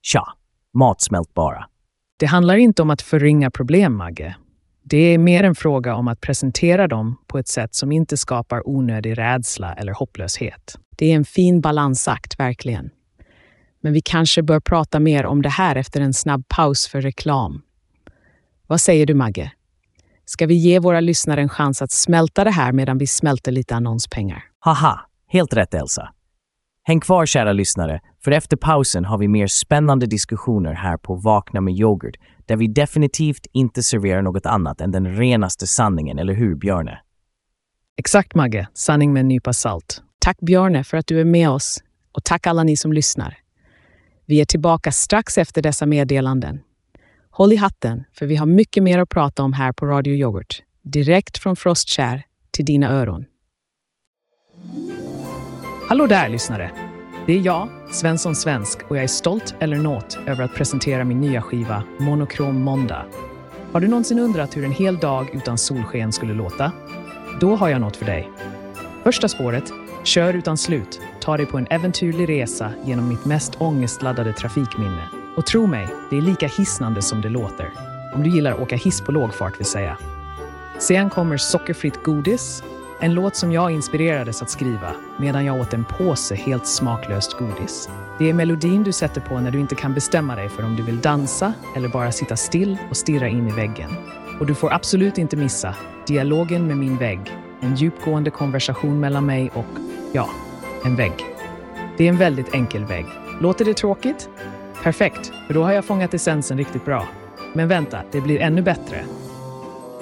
tja, 0.02 0.22
matsmältbara? 0.74 1.64
Det 2.18 2.26
handlar 2.26 2.56
inte 2.56 2.82
om 2.82 2.90
att 2.90 3.02
förringa 3.02 3.50
problem, 3.50 3.96
Magge. 3.96 4.36
Det 4.90 5.14
är 5.14 5.18
mer 5.18 5.44
en 5.44 5.54
fråga 5.54 5.94
om 5.94 6.08
att 6.08 6.20
presentera 6.20 6.88
dem 6.88 7.16
på 7.26 7.38
ett 7.38 7.48
sätt 7.48 7.74
som 7.74 7.92
inte 7.92 8.16
skapar 8.16 8.68
onödig 8.68 9.18
rädsla 9.18 9.74
eller 9.74 9.92
hopplöshet. 9.92 10.78
Det 10.96 11.12
är 11.12 11.16
en 11.16 11.24
fin 11.24 11.60
balansakt, 11.60 12.40
verkligen. 12.40 12.90
Men 13.80 13.92
vi 13.92 14.00
kanske 14.00 14.42
bör 14.42 14.60
prata 14.60 15.00
mer 15.00 15.26
om 15.26 15.42
det 15.42 15.48
här 15.48 15.76
efter 15.76 16.00
en 16.00 16.14
snabb 16.14 16.48
paus 16.48 16.88
för 16.88 17.00
reklam. 17.00 17.62
Vad 18.66 18.80
säger 18.80 19.06
du, 19.06 19.14
Magge? 19.14 19.52
Ska 20.24 20.46
vi 20.46 20.54
ge 20.54 20.78
våra 20.78 21.00
lyssnare 21.00 21.40
en 21.40 21.48
chans 21.48 21.82
att 21.82 21.90
smälta 21.90 22.44
det 22.44 22.50
här 22.50 22.72
medan 22.72 22.98
vi 22.98 23.06
smälter 23.06 23.52
lite 23.52 23.76
annonspengar? 23.76 24.44
Haha, 24.58 25.00
helt 25.26 25.54
rätt 25.54 25.74
Elsa. 25.74 26.08
Häng 26.82 27.00
kvar 27.00 27.26
kära 27.26 27.52
lyssnare, 27.52 28.00
för 28.24 28.30
efter 28.30 28.56
pausen 28.56 29.04
har 29.04 29.18
vi 29.18 29.28
mer 29.28 29.46
spännande 29.46 30.06
diskussioner 30.06 30.72
här 30.72 30.96
på 30.96 31.14
Vakna 31.14 31.60
med 31.60 31.74
yoghurt, 31.74 32.16
där 32.48 32.56
vi 32.56 32.68
definitivt 32.68 33.46
inte 33.52 33.82
serverar 33.82 34.22
något 34.22 34.46
annat 34.46 34.80
än 34.80 34.90
den 34.90 35.16
renaste 35.16 35.66
sanningen, 35.66 36.18
eller 36.18 36.34
hur 36.34 36.54
Björne? 36.54 37.00
Exakt 37.96 38.34
Magge, 38.34 38.68
sanning 38.74 39.12
med 39.12 39.20
en 39.20 39.28
nypa 39.28 39.52
salt. 39.52 40.02
Tack 40.18 40.40
Björne 40.40 40.84
för 40.84 40.96
att 40.96 41.06
du 41.06 41.20
är 41.20 41.24
med 41.24 41.50
oss 41.50 41.82
och 42.12 42.24
tack 42.24 42.46
alla 42.46 42.62
ni 42.62 42.76
som 42.76 42.92
lyssnar. 42.92 43.38
Vi 44.26 44.40
är 44.40 44.44
tillbaka 44.44 44.92
strax 44.92 45.38
efter 45.38 45.62
dessa 45.62 45.86
meddelanden. 45.86 46.60
Håll 47.30 47.52
i 47.52 47.56
hatten, 47.56 48.04
för 48.12 48.26
vi 48.26 48.36
har 48.36 48.46
mycket 48.46 48.82
mer 48.82 48.98
att 48.98 49.08
prata 49.08 49.42
om 49.42 49.52
här 49.52 49.72
på 49.72 49.86
Radio 49.86 50.14
Yoghurt. 50.14 50.62
Direkt 50.82 51.38
från 51.38 51.56
Frostkär 51.56 52.22
till 52.50 52.64
dina 52.64 52.90
öron. 52.90 53.24
Hallå 55.88 56.06
där, 56.06 56.28
lyssnare! 56.28 56.87
Det 57.28 57.34
är 57.34 57.40
jag, 57.40 57.68
Svensson 57.90 58.36
Svensk, 58.36 58.78
och 58.88 58.96
jag 58.96 59.04
är 59.04 59.08
stolt 59.08 59.54
eller 59.58 59.76
nåt 59.76 60.18
över 60.26 60.44
att 60.44 60.54
presentera 60.54 61.04
min 61.04 61.20
nya 61.20 61.42
skiva 61.42 61.82
Monokrom 61.98 62.60
Måndag. 62.60 63.04
Har 63.72 63.80
du 63.80 63.88
någonsin 63.88 64.18
undrat 64.18 64.56
hur 64.56 64.64
en 64.64 64.72
hel 64.72 64.96
dag 64.96 65.30
utan 65.32 65.58
solsken 65.58 66.12
skulle 66.12 66.34
låta? 66.34 66.72
Då 67.40 67.56
har 67.56 67.68
jag 67.68 67.80
något 67.80 67.96
för 67.96 68.04
dig. 68.04 68.30
Första 69.04 69.28
spåret, 69.28 69.72
Kör 70.04 70.34
utan 70.34 70.56
slut, 70.56 71.00
tar 71.20 71.36
dig 71.36 71.46
på 71.46 71.58
en 71.58 71.66
äventyrlig 71.70 72.28
resa 72.28 72.72
genom 72.84 73.08
mitt 73.08 73.24
mest 73.24 73.60
ångestladdade 73.60 74.32
trafikminne. 74.32 75.08
Och 75.36 75.46
tro 75.46 75.66
mig, 75.66 75.88
det 76.10 76.16
är 76.16 76.22
lika 76.22 76.46
hisnande 76.46 77.02
som 77.02 77.20
det 77.20 77.28
låter. 77.28 77.72
Om 78.14 78.22
du 78.22 78.30
gillar 78.30 78.52
att 78.52 78.60
åka 78.60 78.76
hiss 78.76 79.00
på 79.00 79.12
låg 79.12 79.34
fart 79.34 79.60
vill 79.60 79.66
säga. 79.66 79.98
Sen 80.78 81.10
kommer 81.10 81.36
Sockerfritt 81.36 82.02
godis, 82.02 82.62
en 83.00 83.14
låt 83.14 83.36
som 83.36 83.52
jag 83.52 83.70
inspirerades 83.70 84.42
att 84.42 84.50
skriva 84.50 84.92
medan 85.18 85.44
jag 85.44 85.60
åt 85.60 85.74
en 85.74 85.84
påse 85.84 86.34
helt 86.34 86.66
smaklöst 86.66 87.38
godis. 87.38 87.88
Det 88.18 88.30
är 88.30 88.34
melodin 88.34 88.82
du 88.82 88.92
sätter 88.92 89.20
på 89.20 89.40
när 89.40 89.50
du 89.50 89.60
inte 89.60 89.74
kan 89.74 89.94
bestämma 89.94 90.36
dig 90.36 90.48
för 90.48 90.64
om 90.64 90.76
du 90.76 90.82
vill 90.82 91.00
dansa 91.00 91.52
eller 91.76 91.88
bara 91.88 92.12
sitta 92.12 92.36
still 92.36 92.78
och 92.90 92.96
stirra 92.96 93.28
in 93.28 93.48
i 93.48 93.52
väggen. 93.52 93.90
Och 94.40 94.46
du 94.46 94.54
får 94.54 94.72
absolut 94.72 95.18
inte 95.18 95.36
missa 95.36 95.74
dialogen 96.06 96.66
med 96.66 96.76
min 96.76 96.96
vägg, 96.96 97.20
en 97.60 97.76
djupgående 97.76 98.30
konversation 98.30 99.00
mellan 99.00 99.26
mig 99.26 99.50
och, 99.54 99.78
ja, 100.12 100.28
en 100.84 100.96
vägg. 100.96 101.14
Det 101.96 102.04
är 102.04 102.08
en 102.08 102.18
väldigt 102.18 102.54
enkel 102.54 102.84
vägg. 102.84 103.06
Låter 103.40 103.64
det 103.64 103.74
tråkigt? 103.74 104.28
Perfekt, 104.82 105.32
för 105.46 105.54
då 105.54 105.62
har 105.62 105.72
jag 105.72 105.84
fångat 105.84 106.14
essensen 106.14 106.58
riktigt 106.58 106.84
bra. 106.84 107.08
Men 107.52 107.68
vänta, 107.68 107.98
det 108.12 108.20
blir 108.20 108.40
ännu 108.40 108.62
bättre. 108.62 109.04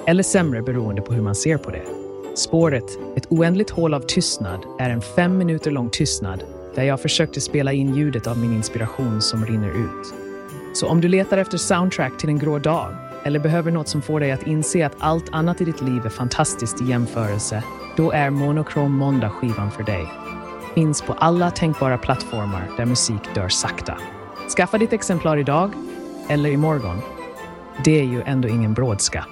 Eller 0.05 0.23
sämre 0.23 0.61
beroende 0.61 1.01
på 1.01 1.13
hur 1.13 1.21
man 1.21 1.35
ser 1.35 1.57
på 1.57 1.71
det. 1.71 1.96
Spåret, 2.37 2.99
ett 3.15 3.25
oändligt 3.29 3.69
hål 3.69 3.93
av 3.93 3.99
tystnad, 3.99 4.59
är 4.79 4.89
en 4.89 5.01
fem 5.01 5.37
minuter 5.37 5.71
lång 5.71 5.89
tystnad 5.89 6.43
där 6.75 6.83
jag 6.83 7.01
försökte 7.01 7.41
spela 7.41 7.73
in 7.73 7.95
ljudet 7.95 8.27
av 8.27 8.37
min 8.37 8.53
inspiration 8.53 9.21
som 9.21 9.45
rinner 9.45 9.69
ut. 9.69 10.13
Så 10.73 10.87
om 10.87 11.01
du 11.01 11.07
letar 11.07 11.37
efter 11.37 11.57
soundtrack 11.57 12.17
till 12.17 12.29
en 12.29 12.39
grå 12.39 12.59
dag 12.59 12.95
eller 13.23 13.39
behöver 13.39 13.71
något 13.71 13.87
som 13.87 14.01
får 14.01 14.19
dig 14.19 14.31
att 14.31 14.47
inse 14.47 14.85
att 14.85 14.95
allt 14.99 15.29
annat 15.31 15.61
i 15.61 15.65
ditt 15.65 15.81
liv 15.81 16.05
är 16.05 16.09
fantastiskt 16.09 16.81
i 16.81 16.85
jämförelse, 16.85 17.63
då 17.95 18.11
är 18.11 18.29
Monochrome 18.29 18.97
Måndag 18.97 19.29
skivan 19.29 19.71
för 19.71 19.83
dig. 19.83 20.05
Finns 20.75 21.01
på 21.01 21.13
alla 21.13 21.51
tänkbara 21.51 21.97
plattformar 21.97 22.69
där 22.77 22.85
musik 22.85 23.21
dör 23.35 23.49
sakta. 23.49 23.97
Skaffa 24.57 24.77
ditt 24.77 24.93
exemplar 24.93 25.37
idag 25.37 25.71
eller 26.29 26.49
imorgon. 26.49 26.97
Det 27.83 27.99
är 27.99 28.05
ju 28.05 28.21
ändå 28.21 28.47
ingen 28.47 28.73
brådska. 28.73 29.25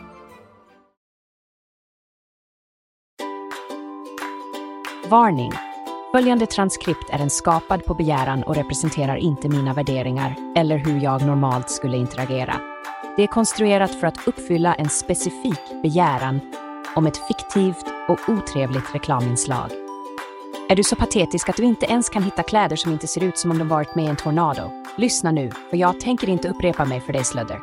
Varning! 5.09 5.51
Följande 6.11 6.45
transkript 6.45 7.09
är 7.09 7.19
en 7.19 7.29
skapad 7.29 7.85
på 7.85 7.93
begäran 7.93 8.43
och 8.43 8.55
representerar 8.55 9.15
inte 9.15 9.49
mina 9.49 9.73
värderingar 9.73 10.35
eller 10.55 10.77
hur 10.77 11.03
jag 11.03 11.25
normalt 11.25 11.69
skulle 11.69 11.97
interagera. 11.97 12.55
Det 13.17 13.23
är 13.23 13.27
konstruerat 13.27 13.95
för 13.95 14.07
att 14.07 14.27
uppfylla 14.27 14.75
en 14.75 14.89
specifik 14.89 15.59
begäran 15.83 16.39
om 16.95 17.07
ett 17.07 17.27
fiktivt 17.27 17.85
och 18.07 18.29
otrevligt 18.29 18.95
reklaminslag. 18.95 19.71
Är 20.69 20.75
du 20.75 20.83
så 20.83 20.95
patetisk 20.95 21.49
att 21.49 21.57
du 21.57 21.63
inte 21.63 21.85
ens 21.85 22.09
kan 22.09 22.23
hitta 22.23 22.43
kläder 22.43 22.75
som 22.75 22.91
inte 22.91 23.07
ser 23.07 23.23
ut 23.23 23.37
som 23.37 23.51
om 23.51 23.57
de 23.57 23.67
varit 23.67 23.95
med 23.95 24.05
i 24.05 24.07
en 24.07 24.15
tornado? 24.15 24.71
Lyssna 24.97 25.31
nu, 25.31 25.51
för 25.69 25.77
jag 25.77 25.99
tänker 25.99 26.29
inte 26.29 26.49
upprepa 26.49 26.85
mig 26.85 27.01
för 27.01 27.13
dig 27.13 27.23
slödder. 27.23 27.59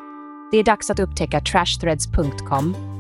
Det 0.50 0.58
är 0.58 0.64
dags 0.64 0.90
att 0.90 1.00
upptäcka 1.00 1.40
trashthreads.com, 1.40 2.91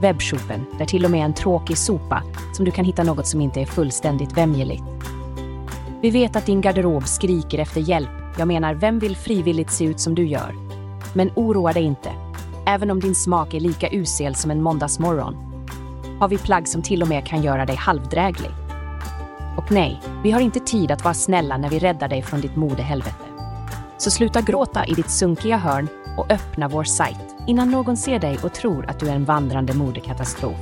webbshopen, 0.00 0.64
där 0.78 0.86
till 0.86 1.04
och 1.04 1.10
med 1.10 1.24
en 1.24 1.34
tråkig 1.34 1.78
sopa 1.78 2.22
som 2.52 2.64
du 2.64 2.70
kan 2.70 2.84
hitta 2.84 3.02
något 3.02 3.26
som 3.26 3.40
inte 3.40 3.60
är 3.60 3.66
fullständigt 3.66 4.32
vämjeligt. 4.32 4.84
Vi 6.02 6.10
vet 6.10 6.36
att 6.36 6.46
din 6.46 6.60
garderob 6.60 7.06
skriker 7.06 7.58
efter 7.58 7.80
hjälp. 7.80 8.10
Jag 8.38 8.48
menar, 8.48 8.74
vem 8.74 8.98
vill 8.98 9.16
frivilligt 9.16 9.70
se 9.70 9.84
ut 9.84 10.00
som 10.00 10.14
du 10.14 10.26
gör? 10.26 10.54
Men 11.14 11.30
oroa 11.34 11.72
dig 11.72 11.82
inte. 11.82 12.12
Även 12.66 12.90
om 12.90 13.00
din 13.00 13.14
smak 13.14 13.54
är 13.54 13.60
lika 13.60 13.88
usel 13.92 14.34
som 14.34 14.50
en 14.50 14.62
måndagsmorgon 14.62 15.48
har 16.18 16.28
vi 16.28 16.38
plagg 16.38 16.68
som 16.68 16.82
till 16.82 17.02
och 17.02 17.08
med 17.08 17.26
kan 17.26 17.42
göra 17.42 17.66
dig 17.66 17.76
halvdräglig. 17.76 18.50
Och 19.56 19.72
nej, 19.72 20.00
vi 20.22 20.30
har 20.30 20.40
inte 20.40 20.60
tid 20.60 20.90
att 20.90 21.04
vara 21.04 21.14
snälla 21.14 21.56
när 21.56 21.70
vi 21.70 21.78
räddar 21.78 22.08
dig 22.08 22.22
från 22.22 22.40
ditt 22.40 22.56
modehelvete. 22.56 23.24
Så 23.98 24.10
sluta 24.10 24.40
gråta 24.40 24.86
i 24.86 24.92
ditt 24.92 25.10
sunkiga 25.10 25.56
hörn 25.56 25.88
och 26.18 26.32
öppna 26.32 26.68
vår 26.68 26.84
sajt 26.84 27.36
innan 27.46 27.70
någon 27.70 27.96
ser 27.96 28.18
dig 28.18 28.38
och 28.44 28.54
tror 28.54 28.90
att 28.90 29.00
du 29.00 29.08
är 29.08 29.14
en 29.14 29.24
vandrande 29.24 29.74
modekatastrof. 29.74 30.58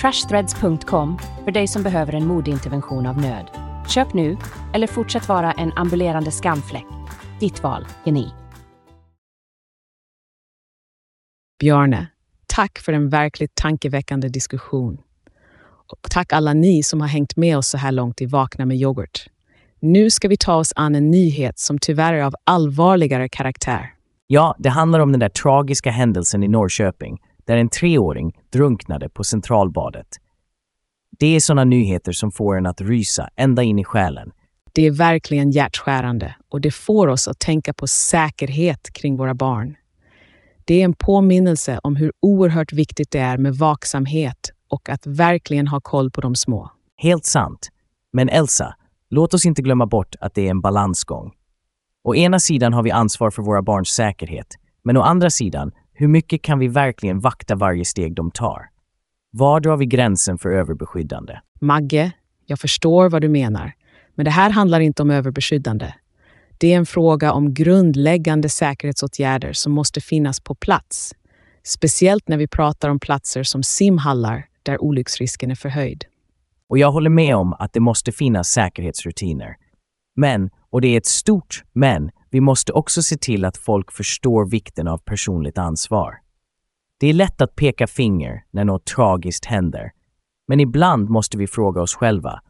Trashthreads.com 0.00 1.18
för 1.44 1.50
dig 1.50 1.68
som 1.68 1.82
behöver 1.82 2.12
en 2.12 2.26
modeintervention 2.26 3.06
av 3.06 3.20
nöd. 3.20 3.50
Köp 3.88 4.14
nu 4.14 4.36
eller 4.74 4.86
fortsätt 4.86 5.28
vara 5.28 5.52
en 5.52 5.72
ambulerande 5.72 6.30
skamfläck. 6.30 6.86
Ditt 7.40 7.62
val, 7.62 7.86
geni. 8.04 8.30
Bjarne, 11.58 12.06
tack 12.46 12.78
för 12.78 12.92
en 12.92 13.08
verkligt 13.08 13.54
tankeväckande 13.54 14.28
diskussion. 14.28 14.98
Och 15.92 16.10
tack 16.10 16.32
alla 16.32 16.52
ni 16.52 16.82
som 16.82 17.00
har 17.00 17.08
hängt 17.08 17.36
med 17.36 17.58
oss 17.58 17.68
så 17.68 17.78
här 17.78 17.92
långt 17.92 18.20
i 18.20 18.26
Vakna 18.26 18.66
med 18.66 18.76
yoghurt. 18.76 19.26
Nu 19.80 20.10
ska 20.10 20.28
vi 20.28 20.36
ta 20.36 20.54
oss 20.54 20.72
an 20.76 20.94
en 20.94 21.10
nyhet 21.10 21.58
som 21.58 21.78
tyvärr 21.78 22.14
är 22.14 22.22
av 22.22 22.34
allvarligare 22.44 23.28
karaktär. 23.28 23.94
Ja, 24.34 24.54
det 24.58 24.68
handlar 24.68 25.00
om 25.00 25.12
den 25.12 25.20
där 25.20 25.28
tragiska 25.28 25.90
händelsen 25.90 26.42
i 26.42 26.48
Norrköping 26.48 27.18
där 27.44 27.56
en 27.56 27.68
treåring 27.68 28.32
drunknade 28.52 29.08
på 29.08 29.24
Centralbadet. 29.24 30.06
Det 31.18 31.36
är 31.36 31.40
sådana 31.40 31.64
nyheter 31.64 32.12
som 32.12 32.32
får 32.32 32.56
en 32.56 32.66
att 32.66 32.80
rysa 32.80 33.28
ända 33.36 33.62
in 33.62 33.78
i 33.78 33.84
själen. 33.84 34.32
Det 34.72 34.86
är 34.86 34.90
verkligen 34.90 35.50
hjärtskärande 35.50 36.34
och 36.48 36.60
det 36.60 36.70
får 36.70 37.08
oss 37.08 37.28
att 37.28 37.38
tänka 37.38 37.72
på 37.72 37.86
säkerhet 37.86 38.92
kring 38.92 39.16
våra 39.16 39.34
barn. 39.34 39.76
Det 40.64 40.80
är 40.80 40.84
en 40.84 40.94
påminnelse 40.94 41.80
om 41.82 41.96
hur 41.96 42.12
oerhört 42.20 42.72
viktigt 42.72 43.10
det 43.10 43.18
är 43.18 43.38
med 43.38 43.54
vaksamhet 43.54 44.50
och 44.68 44.88
att 44.88 45.06
verkligen 45.06 45.68
ha 45.68 45.80
koll 45.80 46.10
på 46.10 46.20
de 46.20 46.34
små. 46.34 46.70
Helt 46.96 47.24
sant. 47.24 47.68
Men 48.12 48.28
Elsa, 48.28 48.74
låt 49.10 49.34
oss 49.34 49.46
inte 49.46 49.62
glömma 49.62 49.86
bort 49.86 50.14
att 50.20 50.34
det 50.34 50.46
är 50.46 50.50
en 50.50 50.60
balansgång. 50.60 51.32
Å 52.04 52.14
ena 52.14 52.40
sidan 52.40 52.72
har 52.72 52.82
vi 52.82 52.90
ansvar 52.90 53.30
för 53.30 53.42
våra 53.42 53.62
barns 53.62 53.88
säkerhet, 53.88 54.46
men 54.84 54.96
å 54.96 55.02
andra 55.02 55.30
sidan, 55.30 55.72
hur 55.92 56.08
mycket 56.08 56.42
kan 56.42 56.58
vi 56.58 56.68
verkligen 56.68 57.20
vakta 57.20 57.54
varje 57.54 57.84
steg 57.84 58.14
de 58.14 58.30
tar? 58.30 58.68
Var 59.30 59.60
drar 59.60 59.76
vi 59.76 59.86
gränsen 59.86 60.38
för 60.38 60.48
överbeskyddande? 60.48 61.38
Magge, 61.60 62.12
jag 62.46 62.58
förstår 62.58 63.08
vad 63.08 63.22
du 63.22 63.28
menar, 63.28 63.72
men 64.14 64.24
det 64.24 64.30
här 64.30 64.50
handlar 64.50 64.80
inte 64.80 65.02
om 65.02 65.10
överbeskyddande. 65.10 65.94
Det 66.58 66.72
är 66.72 66.76
en 66.76 66.86
fråga 66.86 67.32
om 67.32 67.54
grundläggande 67.54 68.48
säkerhetsåtgärder 68.48 69.52
som 69.52 69.72
måste 69.72 70.00
finnas 70.00 70.40
på 70.40 70.54
plats. 70.54 71.14
Speciellt 71.64 72.28
när 72.28 72.36
vi 72.36 72.48
pratar 72.48 72.88
om 72.88 73.00
platser 73.00 73.42
som 73.42 73.62
simhallar 73.62 74.46
där 74.62 74.82
olycksrisken 74.82 75.50
är 75.50 75.54
förhöjd. 75.54 76.04
Och 76.68 76.78
jag 76.78 76.92
håller 76.92 77.10
med 77.10 77.36
om 77.36 77.52
att 77.52 77.72
det 77.72 77.80
måste 77.80 78.12
finnas 78.12 78.48
säkerhetsrutiner. 78.48 79.56
Men, 80.16 80.50
och 80.70 80.80
det 80.80 80.88
är 80.88 80.98
ett 80.98 81.06
stort 81.06 81.64
men, 81.72 82.10
vi 82.30 82.40
måste 82.40 82.72
också 82.72 83.02
se 83.02 83.16
till 83.16 83.44
att 83.44 83.56
folk 83.56 83.92
förstår 83.92 84.46
vikten 84.46 84.88
av 84.88 84.98
personligt 84.98 85.58
ansvar. 85.58 86.14
Det 87.00 87.06
är 87.06 87.12
lätt 87.12 87.40
att 87.40 87.56
peka 87.56 87.86
finger 87.86 88.44
när 88.50 88.64
något 88.64 88.86
tragiskt 88.86 89.44
händer. 89.44 89.92
Men 90.48 90.60
ibland 90.60 91.08
måste 91.08 91.38
vi 91.38 91.46
fråga 91.46 91.80
oss 91.80 91.94
själva, 91.94 92.40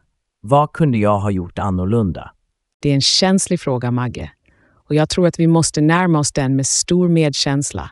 vad 0.41 0.73
kunde 0.73 0.97
jag 0.97 1.19
ha 1.19 1.31
gjort 1.31 1.59
annorlunda? 1.59 2.31
Det 2.81 2.89
är 2.89 2.93
en 2.93 3.01
känslig 3.01 3.59
fråga, 3.59 3.91
Magge. 3.91 4.31
Och 4.89 4.95
jag 4.95 5.09
tror 5.09 5.27
att 5.27 5.39
vi 5.39 5.47
måste 5.47 5.81
närma 5.81 6.19
oss 6.19 6.31
den 6.31 6.55
med 6.55 6.67
stor 6.67 7.09
medkänsla. 7.09 7.91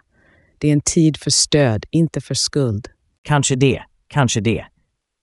Det 0.58 0.68
är 0.68 0.74
en 0.74 0.82
tid 0.82 1.18
för 1.18 1.32
stöd, 1.32 1.86
inte 1.92 2.22
för 2.22 2.34
skuld. 2.34 2.88
Kanske 3.22 3.56
det, 3.56 3.84
kanske 4.08 4.42
det. 4.42 4.66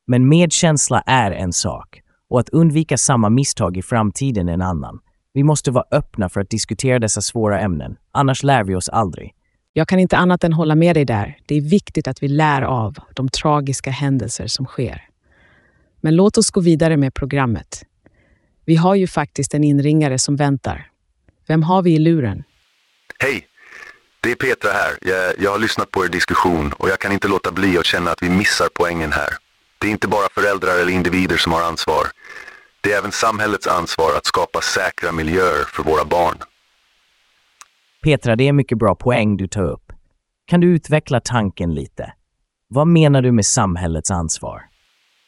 Men 0.07 0.29
medkänsla 0.29 1.01
är 1.07 1.31
en 1.31 1.53
sak 1.53 2.03
och 2.31 2.41
att 2.41 2.49
undvika 2.49 2.99
samma 2.99 3.31
misstag 3.31 3.77
i 3.77 3.83
framtiden 3.83 4.49
är 4.49 4.53
en 4.53 4.63
annan. 4.63 4.99
Vi 5.33 5.43
måste 5.43 5.71
vara 5.71 5.85
öppna 5.91 6.29
för 6.29 6.41
att 6.41 6.51
diskutera 6.51 6.99
dessa 6.99 7.21
svåra 7.21 7.61
ämnen, 7.61 7.97
annars 8.13 8.43
lär 8.43 8.65
vi 8.65 8.75
oss 8.75 8.89
aldrig. 8.89 9.35
Jag 9.73 9.89
kan 9.89 9.99
inte 9.99 10.17
annat 10.17 10.45
än 10.45 10.53
hålla 10.53 10.75
med 10.75 10.97
dig 10.97 11.05
där. 11.05 11.39
Det 11.47 11.55
är 11.55 11.61
viktigt 11.61 12.09
att 12.09 12.23
vi 12.23 12.29
lär 12.29 12.63
av 12.63 12.97
de 13.15 13.29
tragiska 13.29 13.91
händelser 13.91 14.47
som 14.47 14.67
sker. 14.67 15.09
Men 16.01 16.17
låt 16.17 16.39
oss 16.39 16.51
gå 16.51 16.61
vidare 16.61 16.97
med 16.97 17.15
programmet. 17.15 17.85
Vi 18.65 18.77
har 18.77 18.95
ju 18.95 19.07
faktiskt 19.07 19.55
en 19.55 19.65
inringare 19.65 20.19
som 20.19 20.37
väntar. 20.37 20.91
Vem 21.47 21.63
har 21.63 21.83
vi 21.83 21.95
i 21.95 21.99
luren? 21.99 22.45
Hej! 23.19 23.47
Det 24.21 24.31
är 24.31 24.35
Petra 24.35 24.71
här. 24.71 24.99
Jag, 25.01 25.35
jag 25.45 25.51
har 25.51 25.59
lyssnat 25.59 25.91
på 25.91 26.05
er 26.05 26.09
diskussion 26.09 26.73
och 26.73 26.89
jag 26.89 26.99
kan 26.99 27.13
inte 27.13 27.29
låta 27.29 27.53
bli 27.53 27.79
att 27.79 27.87
känna 27.87 28.11
att 28.11 28.23
vi 28.23 28.31
missar 28.31 28.69
poängen 28.75 29.13
här. 29.13 29.29
Det 29.79 29.87
är 29.87 29.91
inte 29.91 30.09
bara 30.09 30.29
föräldrar 30.35 30.79
eller 30.79 30.93
individer 30.93 31.37
som 31.37 31.53
har 31.53 31.63
ansvar. 31.63 32.07
Det 32.81 32.93
är 32.93 32.99
även 32.99 33.13
samhällets 33.13 33.67
ansvar 33.67 34.17
att 34.17 34.27
skapa 34.27 34.61
säkra 34.61 35.13
miljöer 35.13 35.65
för 35.65 35.83
våra 35.83 36.05
barn. 36.05 36.37
Petra, 38.03 38.37
det 38.37 38.49
är 38.49 38.53
mycket 38.53 38.79
bra 38.79 38.95
poäng 38.95 39.37
du 39.37 39.49
tar 39.49 39.65
upp. 39.65 39.93
Kan 40.47 40.61
du 40.61 40.67
utveckla 40.67 41.21
tanken 41.21 41.75
lite? 41.75 42.13
Vad 42.69 42.87
menar 42.87 43.23
du 43.23 43.33
med 43.33 43.47
samhällets 43.47 44.11
ansvar? 44.11 44.63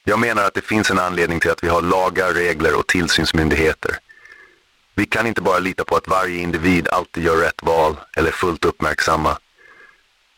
Jag 0.05 0.19
menar 0.21 0.45
att 0.45 0.55
det 0.55 0.65
finns 0.65 0.91
en 0.91 0.99
anledning 0.99 1.41
till 1.41 1.51
att 1.51 1.65
vi 1.65 1.69
har 1.69 1.83
lagar, 1.83 2.35
regler 2.35 2.79
och 2.79 2.87
tillsynsmyndigheter. 2.87 3.91
Vi 4.95 5.07
kan 5.07 5.27
inte 5.27 5.43
bara 5.43 5.59
lita 5.59 5.85
på 5.85 5.97
att 5.97 6.09
varje 6.09 6.41
individ 6.41 6.89
alltid 6.89 7.25
gör 7.25 7.37
rätt 7.37 7.63
val 7.63 7.97
eller 8.17 8.31
fullt 8.31 8.65
uppmärksamma. 8.65 9.39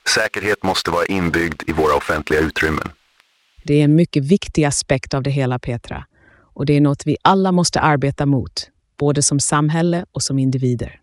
Säkerhet 0.09 0.63
måste 0.63 0.91
vara 0.91 1.07
inbyggd 1.07 1.63
i 1.67 1.73
våra 1.73 1.95
offentliga 1.95 2.41
utrymmen. 2.41 2.89
Det 3.65 3.75
är 3.75 3.85
en 3.85 3.95
mycket 3.95 4.25
viktig 4.25 4.65
aspekt 4.65 5.15
av 5.15 5.23
det 5.23 5.31
hela, 5.31 5.59
Petra. 5.59 6.05
Och 6.55 6.67
det 6.67 6.73
är 6.73 6.81
något 6.81 7.07
vi 7.07 7.17
alla 7.23 7.53
måste 7.53 7.81
arbeta 7.81 8.27
mot, 8.27 8.71
både 8.99 9.23
som 9.23 9.41
samhälle 9.41 10.05
och 10.13 10.23
som 10.23 10.39
individer. 10.39 11.01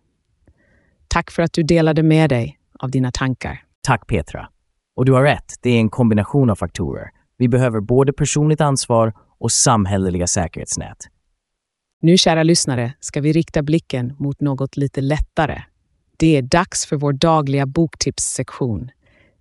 Tack 1.08 1.32
för 1.32 1.44
att 1.44 1.54
du 1.54 1.64
delade 1.64 2.04
med 2.04 2.30
dig 2.30 2.60
av 2.80 2.92
dina 2.92 3.12
tankar. 3.12 3.64
Tack 3.82 4.08
Petra. 4.08 4.50
Och 4.96 5.06
du 5.06 5.12
har 5.12 5.24
rätt, 5.24 5.56
det 5.62 5.70
är 5.70 5.80
en 5.80 5.90
kombination 5.90 6.50
av 6.50 6.56
faktorer. 6.56 7.10
Vi 7.38 7.48
behöver 7.48 7.80
både 7.80 8.14
personligt 8.14 8.62
ansvar 8.62 9.14
och 9.40 9.52
samhälleliga 9.52 10.28
säkerhetsnät. 10.28 11.08
Nu, 12.02 12.18
kära 12.18 12.44
lyssnare, 12.44 12.94
ska 13.00 13.22
vi 13.22 13.34
rikta 13.34 13.64
blicken 13.64 14.16
mot 14.20 14.42
något 14.42 14.78
lite 14.78 15.02
lättare. 15.02 15.62
Det 16.18 16.38
är 16.38 16.42
dags 16.42 16.86
för 16.86 16.96
vår 16.96 17.14
dagliga 17.14 17.66
boktipssektion. 17.66 18.92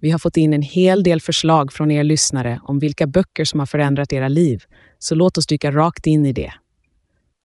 Vi 0.00 0.10
har 0.10 0.18
fått 0.18 0.36
in 0.36 0.52
en 0.52 0.62
hel 0.62 1.02
del 1.02 1.20
förslag 1.20 1.72
från 1.72 1.90
er 1.90 2.04
lyssnare 2.04 2.60
om 2.62 2.78
vilka 2.78 3.06
böcker 3.06 3.44
som 3.44 3.60
har 3.60 3.66
förändrat 3.66 4.12
era 4.12 4.28
liv, 4.28 4.62
så 4.98 5.14
låt 5.14 5.38
oss 5.38 5.46
dyka 5.46 5.70
rakt 5.70 6.06
in 6.06 6.26
i 6.26 6.32
det. 6.32 6.52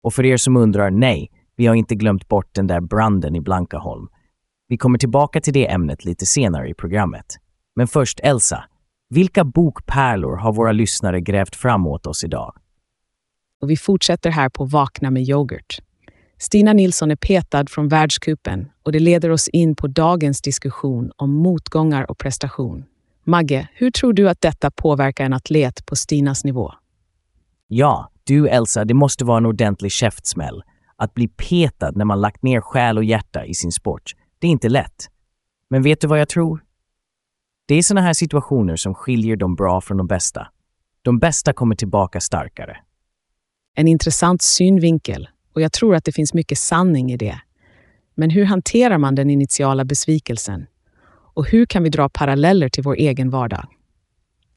Och 0.03 0.15
för 0.15 0.27
er 0.27 0.37
som 0.37 0.57
undrar, 0.57 0.91
nej, 0.91 1.31
vi 1.57 1.67
har 1.67 1.75
inte 1.75 1.95
glömt 1.95 2.29
bort 2.29 2.55
den 2.55 2.67
där 2.67 2.81
branden 2.81 3.37
i 3.37 3.41
Blankaholm. 3.41 4.09
Vi 4.69 4.77
kommer 4.77 4.99
tillbaka 4.99 5.41
till 5.41 5.53
det 5.53 5.71
ämnet 5.71 6.05
lite 6.05 6.27
senare 6.27 6.69
i 6.69 6.75
programmet. 6.75 7.27
Men 7.77 7.87
först 7.87 8.21
Elsa, 8.21 8.65
vilka 9.09 9.45
bokpärlor 9.45 10.37
har 10.37 10.53
våra 10.53 10.73
lyssnare 10.73 11.21
grävt 11.21 11.57
fram 11.57 11.87
åt 11.87 12.07
oss 12.07 12.25
idag? 12.25 12.55
och 13.61 13.71
vi 13.71 13.77
fortsätter 13.77 14.31
här 14.31 14.49
på 14.49 14.65
Vakna 14.65 15.11
med 15.11 15.23
yoghurt. 15.23 15.79
Stina 16.43 16.73
Nilsson 16.73 17.11
är 17.11 17.17
petad 17.17 17.65
från 17.71 17.89
världskupen 17.89 18.71
och 18.83 18.93
det 18.93 18.99
leder 18.99 19.31
oss 19.31 19.49
in 19.49 19.77
på 19.77 19.87
dagens 19.87 20.43
diskussion 20.43 21.11
om 21.17 21.31
motgångar 21.31 22.11
och 22.11 22.19
prestation. 22.19 22.85
Magge, 23.25 23.69
hur 23.75 23.91
tror 23.91 24.13
du 24.13 24.29
att 24.29 24.41
detta 24.41 24.71
påverkar 24.71 25.25
en 25.25 25.33
atlet 25.33 25.87
på 25.87 25.97
Stinas 25.97 26.45
nivå? 26.45 26.73
Ja, 27.67 28.11
du 28.25 28.49
Elsa, 28.49 28.85
det 28.85 28.95
måste 28.95 29.25
vara 29.25 29.39
en 29.39 29.47
ordentlig 29.47 29.93
käftsmäll. 29.93 30.63
Att 30.97 31.15
bli 31.15 31.29
petad 31.29 31.91
när 31.91 32.05
man 32.05 32.21
lagt 32.21 32.43
ner 32.43 32.61
själ 32.61 32.99
och 32.99 33.05
hjärta 33.05 33.47
i 33.47 33.55
sin 33.55 33.73
sport, 33.73 34.13
det 34.39 34.47
är 34.47 34.51
inte 34.51 34.69
lätt. 34.69 35.09
Men 35.71 35.83
vet 35.83 36.01
du 36.01 36.07
vad 36.07 36.21
jag 36.21 36.29
tror? 36.29 36.65
Det 37.67 37.75
är 37.75 37.83
såna 37.83 38.01
här 38.01 38.13
situationer 38.13 38.77
som 38.77 38.95
skiljer 38.95 39.37
de 39.37 39.55
bra 39.55 39.81
från 39.81 39.97
de 39.97 40.07
bästa. 40.07 40.49
De 41.03 41.19
bästa 41.19 41.53
kommer 41.53 41.75
tillbaka 41.75 42.21
starkare. 42.21 42.77
En 43.75 43.89
intressant 43.89 44.43
synvinkel 44.43 45.29
och 45.55 45.61
jag 45.61 45.73
tror 45.73 45.95
att 45.95 46.05
det 46.05 46.13
finns 46.13 46.35
mycket 46.35 46.59
sanning 46.59 47.13
i 47.13 47.17
det. 47.17 47.41
Men 48.15 48.31
hur 48.31 48.45
hanterar 48.45 48.99
man 48.99 49.15
den 49.15 49.31
initiala 49.31 49.85
besvikelsen? 49.85 50.67
Och 51.35 51.47
hur 51.47 51.67
kan 51.67 51.83
vi 51.83 51.89
dra 51.91 52.09
paralleller 52.09 52.69
till 52.69 52.83
vår 52.83 52.95
egen 52.95 53.31
vardag? 53.31 53.67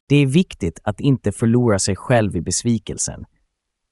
Det 0.07 0.15
är 0.15 0.25
viktigt 0.25 0.79
att 0.83 0.99
inte 0.99 1.31
förlora 1.31 1.79
sig 1.79 1.95
själv 1.95 2.35
i 2.35 2.41
besvikelsen. 2.41 3.25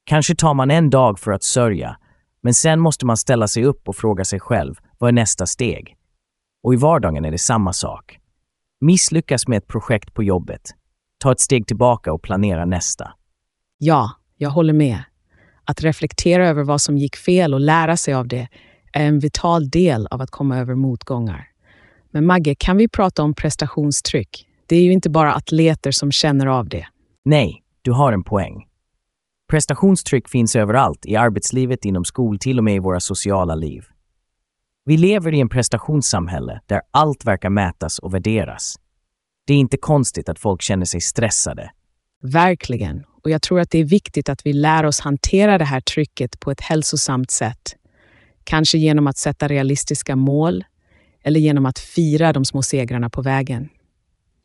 Kanske 0.04 0.36
tar 0.36 0.54
man 0.54 0.72
en 0.72 0.90
dag 0.90 1.20
för 1.20 1.32
att 1.32 1.44
sörja, 1.44 1.98
men 2.42 2.54
sen 2.54 2.80
måste 2.80 3.06
man 3.06 3.18
ställa 3.18 3.48
sig 3.48 3.64
upp 3.66 3.90
och 3.90 3.96
fråga 3.96 4.26
sig 4.26 4.40
själv, 4.40 4.76
vad 4.98 5.08
är 5.08 5.12
nästa 5.12 5.46
steg? 5.46 5.96
Och 6.64 6.74
i 6.74 6.78
vardagen 6.78 7.26
är 7.26 7.32
det 7.32 7.38
samma 7.38 7.74
sak. 7.74 8.20
Misslyckas 8.82 9.48
med 9.48 9.58
ett 9.58 9.68
projekt 9.68 10.14
på 10.14 10.24
jobbet. 10.24 10.62
Ta 11.18 11.32
ett 11.32 11.40
steg 11.40 11.68
tillbaka 11.68 12.14
och 12.14 12.22
planera 12.22 12.66
nästa. 12.66 13.14
Ja, 13.78 14.12
jag 14.38 14.50
håller 14.50 14.74
med. 14.74 15.04
Att 15.66 15.84
reflektera 15.84 16.48
över 16.48 16.64
vad 16.64 16.82
som 16.82 16.98
gick 16.98 17.16
fel 17.16 17.54
och 17.54 17.60
lära 17.60 17.98
sig 17.98 18.14
av 18.14 18.28
det 18.28 18.48
är 18.94 19.06
en 19.06 19.20
vital 19.20 19.70
del 19.70 20.08
av 20.08 20.22
att 20.22 20.32
komma 20.32 20.58
över 20.58 20.76
motgångar. 20.76 21.48
Men 22.12 22.26
Magge, 22.26 22.56
kan 22.56 22.78
vi 22.78 22.88
prata 22.88 23.24
om 23.24 23.34
prestationstryck? 23.34 24.48
Det 24.66 24.76
är 24.76 24.84
ju 24.84 24.92
inte 24.92 25.10
bara 25.10 25.34
atleter 25.34 25.92
som 25.92 26.12
känner 26.12 26.48
av 26.48 26.70
det. 26.70 26.88
Nej, 27.26 27.64
du 27.82 27.92
har 27.92 28.14
en 28.14 28.24
poäng. 28.24 28.68
Prestationstryck 29.50 30.30
finns 30.30 30.56
överallt, 30.56 31.06
i 31.06 31.16
arbetslivet, 31.16 31.86
inom 31.86 32.06
skol, 32.06 32.40
till 32.40 32.58
och 32.58 32.64
med 32.64 32.76
i 32.76 32.80
våra 32.80 33.00
sociala 33.00 33.56
liv. 33.56 33.84
Vi 34.86 34.98
lever 34.98 35.34
i 35.34 35.40
en 35.40 35.50
prestationssamhälle 35.50 36.62
där 36.66 36.82
allt 36.92 37.26
verkar 37.26 37.50
mätas 37.50 38.00
och 38.00 38.14
värderas. 38.14 38.76
Det 39.48 39.54
är 39.54 39.58
inte 39.58 39.78
konstigt 39.78 40.30
att 40.30 40.40
folk 40.40 40.62
känner 40.62 40.86
sig 40.86 41.02
stressade. 41.02 41.72
Verkligen. 42.24 43.04
Och 43.24 43.30
jag 43.30 43.42
tror 43.42 43.60
att 43.60 43.72
det 43.72 43.80
är 43.80 43.84
viktigt 43.84 44.30
att 44.30 44.46
vi 44.46 44.54
lär 44.54 44.86
oss 44.86 45.00
hantera 45.00 45.58
det 45.58 45.66
här 45.66 45.82
trycket 45.82 46.40
på 46.40 46.52
ett 46.52 46.62
hälsosamt 46.62 47.32
sätt. 47.32 47.76
Kanske 48.44 48.78
genom 48.78 49.08
att 49.08 49.18
sätta 49.18 49.48
realistiska 49.48 50.16
mål 50.16 50.64
eller 51.24 51.40
genom 51.40 51.66
att 51.66 51.80
fira 51.80 52.34
de 52.34 52.46
små 52.46 52.62
segrarna 52.62 53.10
på 53.10 53.22
vägen. 53.22 53.70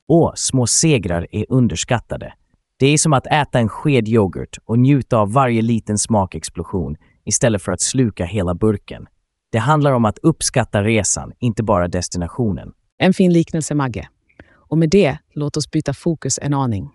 Och 0.08 0.32
små 0.36 0.66
segrar 0.66 1.26
är 1.30 1.46
underskattade. 1.48 2.32
Det 2.78 2.86
är 2.86 2.98
som 2.98 3.12
att 3.12 3.26
äta 3.26 3.58
en 3.58 3.68
sked 3.68 4.08
yoghurt 4.08 4.58
och 4.64 4.78
njuta 4.78 5.16
av 5.18 5.32
varje 5.32 5.62
liten 5.62 5.98
smakexplosion 5.98 6.96
istället 7.24 7.62
för 7.62 7.72
att 7.72 7.80
sluka 7.80 8.24
hela 8.24 8.54
burken. 8.54 9.06
Det 9.52 9.58
handlar 9.58 9.92
om 9.92 10.04
att 10.04 10.18
uppskatta 10.18 10.84
resan, 10.84 11.32
inte 11.38 11.62
bara 11.62 11.88
destinationen. 11.88 12.72
En 12.98 13.12
fin 13.14 13.32
liknelse, 13.32 13.74
Magge. 13.74 14.08
Och 14.52 14.78
med 14.78 14.90
det, 14.90 15.18
låt 15.34 15.56
oss 15.56 15.70
byta 15.70 15.94
fokus 15.94 16.38
en 16.42 16.54
aning. 16.54 16.90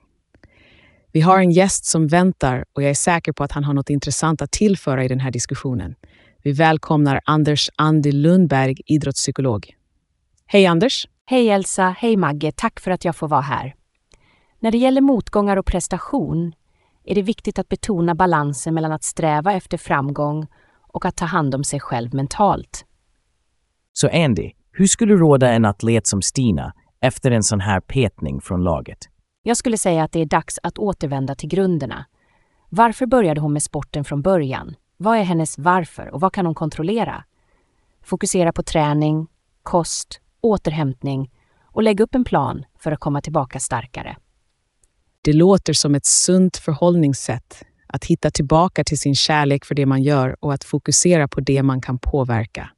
Vi 1.13 1.21
har 1.21 1.39
en 1.39 1.51
gäst 1.51 1.85
som 1.85 2.07
väntar 2.07 2.65
och 2.73 2.83
jag 2.83 2.89
är 2.89 2.95
säker 2.95 3.31
på 3.31 3.43
att 3.43 3.51
han 3.51 3.63
har 3.63 3.73
något 3.73 3.89
intressant 3.89 4.41
att 4.41 4.51
tillföra 4.51 5.03
i 5.03 5.07
den 5.07 5.19
här 5.19 5.31
diskussionen. 5.31 5.95
Vi 6.43 6.51
välkomnar 6.51 7.21
Anders 7.25 7.69
Andy 7.75 8.11
Lundberg, 8.11 8.75
idrottspsykolog. 8.85 9.75
Hej 10.45 10.65
Anders! 10.65 11.07
Hej 11.25 11.49
Elsa, 11.49 11.95
hej 11.99 12.17
Magge, 12.17 12.51
tack 12.51 12.79
för 12.79 12.91
att 12.91 13.05
jag 13.05 13.15
får 13.15 13.27
vara 13.27 13.41
här. 13.41 13.75
När 14.59 14.71
det 14.71 14.77
gäller 14.77 15.01
motgångar 15.01 15.57
och 15.57 15.65
prestation 15.65 16.53
är 17.05 17.15
det 17.15 17.21
viktigt 17.21 17.59
att 17.59 17.69
betona 17.69 18.15
balansen 18.15 18.73
mellan 18.73 18.91
att 18.91 19.03
sträva 19.03 19.53
efter 19.53 19.77
framgång 19.77 20.47
och 20.93 21.05
att 21.05 21.15
ta 21.15 21.25
hand 21.25 21.55
om 21.55 21.63
sig 21.63 21.79
själv 21.79 22.13
mentalt. 22.13 22.85
Så 23.93 24.09
Andy, 24.13 24.51
hur 24.71 24.87
skulle 24.87 25.13
du 25.13 25.19
råda 25.19 25.49
en 25.49 25.65
atlet 25.65 26.07
som 26.07 26.21
Stina 26.21 26.73
efter 27.01 27.31
en 27.31 27.43
sån 27.43 27.59
här 27.59 27.79
petning 27.79 28.41
från 28.41 28.63
laget? 28.63 29.10
Jag 29.43 29.57
skulle 29.57 29.77
säga 29.77 30.03
att 30.03 30.11
det 30.11 30.19
är 30.19 30.25
dags 30.25 30.59
att 30.63 30.77
återvända 30.77 31.35
till 31.35 31.49
grunderna. 31.49 32.05
Varför 32.69 33.05
började 33.05 33.41
hon 33.41 33.53
med 33.53 33.63
sporten 33.63 34.03
från 34.03 34.21
början? 34.21 34.75
Vad 34.97 35.17
är 35.17 35.23
hennes 35.23 35.57
varför 35.57 36.07
och 36.07 36.21
vad 36.21 36.33
kan 36.33 36.45
hon 36.45 36.55
kontrollera? 36.55 37.23
Fokusera 38.03 38.53
på 38.53 38.63
träning, 38.63 39.27
kost, 39.63 40.21
återhämtning 40.41 41.31
och 41.63 41.83
lägg 41.83 41.99
upp 41.99 42.15
en 42.15 42.23
plan 42.23 42.65
för 42.79 42.91
att 42.91 42.99
komma 42.99 43.21
tillbaka 43.21 43.59
starkare. 43.59 44.17
Det 45.21 45.33
låter 45.33 45.73
som 45.73 45.95
ett 45.95 46.05
sunt 46.05 46.57
förhållningssätt 46.57 47.65
att 47.87 48.05
hitta 48.05 48.31
tillbaka 48.31 48.83
till 48.83 48.99
sin 48.99 49.15
kärlek 49.15 49.65
för 49.65 49.75
det 49.75 49.85
man 49.85 50.03
gör 50.03 50.35
och 50.39 50.53
att 50.53 50.63
fokusera 50.63 51.27
på 51.27 51.41
det 51.41 51.63
man 51.63 51.81
kan 51.81 51.99
påverka. 51.99 52.69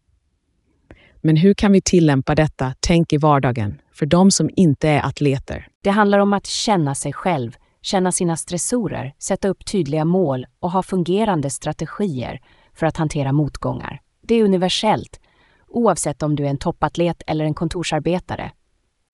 Men 1.22 1.38
hur 1.38 1.54
kan 1.54 1.72
vi 1.72 1.82
tillämpa 1.82 2.36
detta 2.36 2.74
tänk 2.80 3.14
i 3.14 3.18
vardagen 3.18 3.82
för 3.94 4.06
de 4.06 4.32
som 4.32 4.50
inte 4.56 4.90
är 4.90 5.06
atleter? 5.06 5.68
Det 5.84 5.90
handlar 5.90 6.20
om 6.20 6.34
att 6.34 6.46
känna 6.46 6.96
sig 6.96 7.14
själv, 7.14 7.56
känna 7.82 8.12
sina 8.12 8.38
stressorer, 8.38 9.14
sätta 9.20 9.48
upp 9.48 9.66
tydliga 9.66 10.06
mål 10.06 10.46
och 10.60 10.72
ha 10.72 10.84
fungerande 10.84 11.50
strategier 11.50 12.42
för 12.74 12.86
att 12.86 12.98
hantera 12.98 13.32
motgångar. 13.32 14.02
Det 14.22 14.36
är 14.36 14.44
universellt, 14.44 15.20
oavsett 15.68 16.24
om 16.24 16.36
du 16.36 16.46
är 16.46 16.50
en 16.50 16.58
toppatlet 16.58 17.22
eller 17.28 17.46
en 17.46 17.54
kontorsarbetare. 17.54 18.52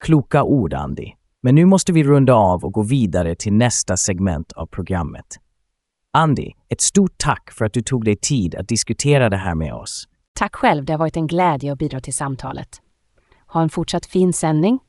Kloka 0.04 0.44
ord, 0.44 0.74
Andy. 0.74 1.12
Men 1.42 1.56
nu 1.56 1.66
måste 1.66 1.94
vi 1.94 2.04
runda 2.04 2.34
av 2.34 2.66
och 2.66 2.74
gå 2.74 2.84
vidare 2.84 3.36
till 3.36 3.54
nästa 3.54 3.98
segment 3.98 4.52
av 4.52 4.66
programmet. 4.66 5.26
Andy, 6.14 6.52
ett 6.70 6.82
stort 6.82 7.14
tack 7.18 7.52
för 7.52 7.66
att 7.66 7.74
du 7.74 7.82
tog 7.82 8.06
dig 8.06 8.16
tid 8.16 8.56
att 8.56 8.68
diskutera 8.68 9.30
det 9.30 9.38
här 9.38 9.56
med 9.56 9.74
oss. 9.74 10.08
Tack 10.34 10.56
själv, 10.56 10.86
det 10.86 10.94
har 10.94 10.98
varit 10.98 11.18
en 11.18 11.28
glädje 11.28 11.72
att 11.72 11.80
bidra 11.80 12.00
till 12.00 12.14
samtalet. 12.14 12.82
Ha 13.50 13.62
en 13.62 13.70
fortsatt 13.70 14.06
fin 14.06 14.34
sändning. 14.34 14.80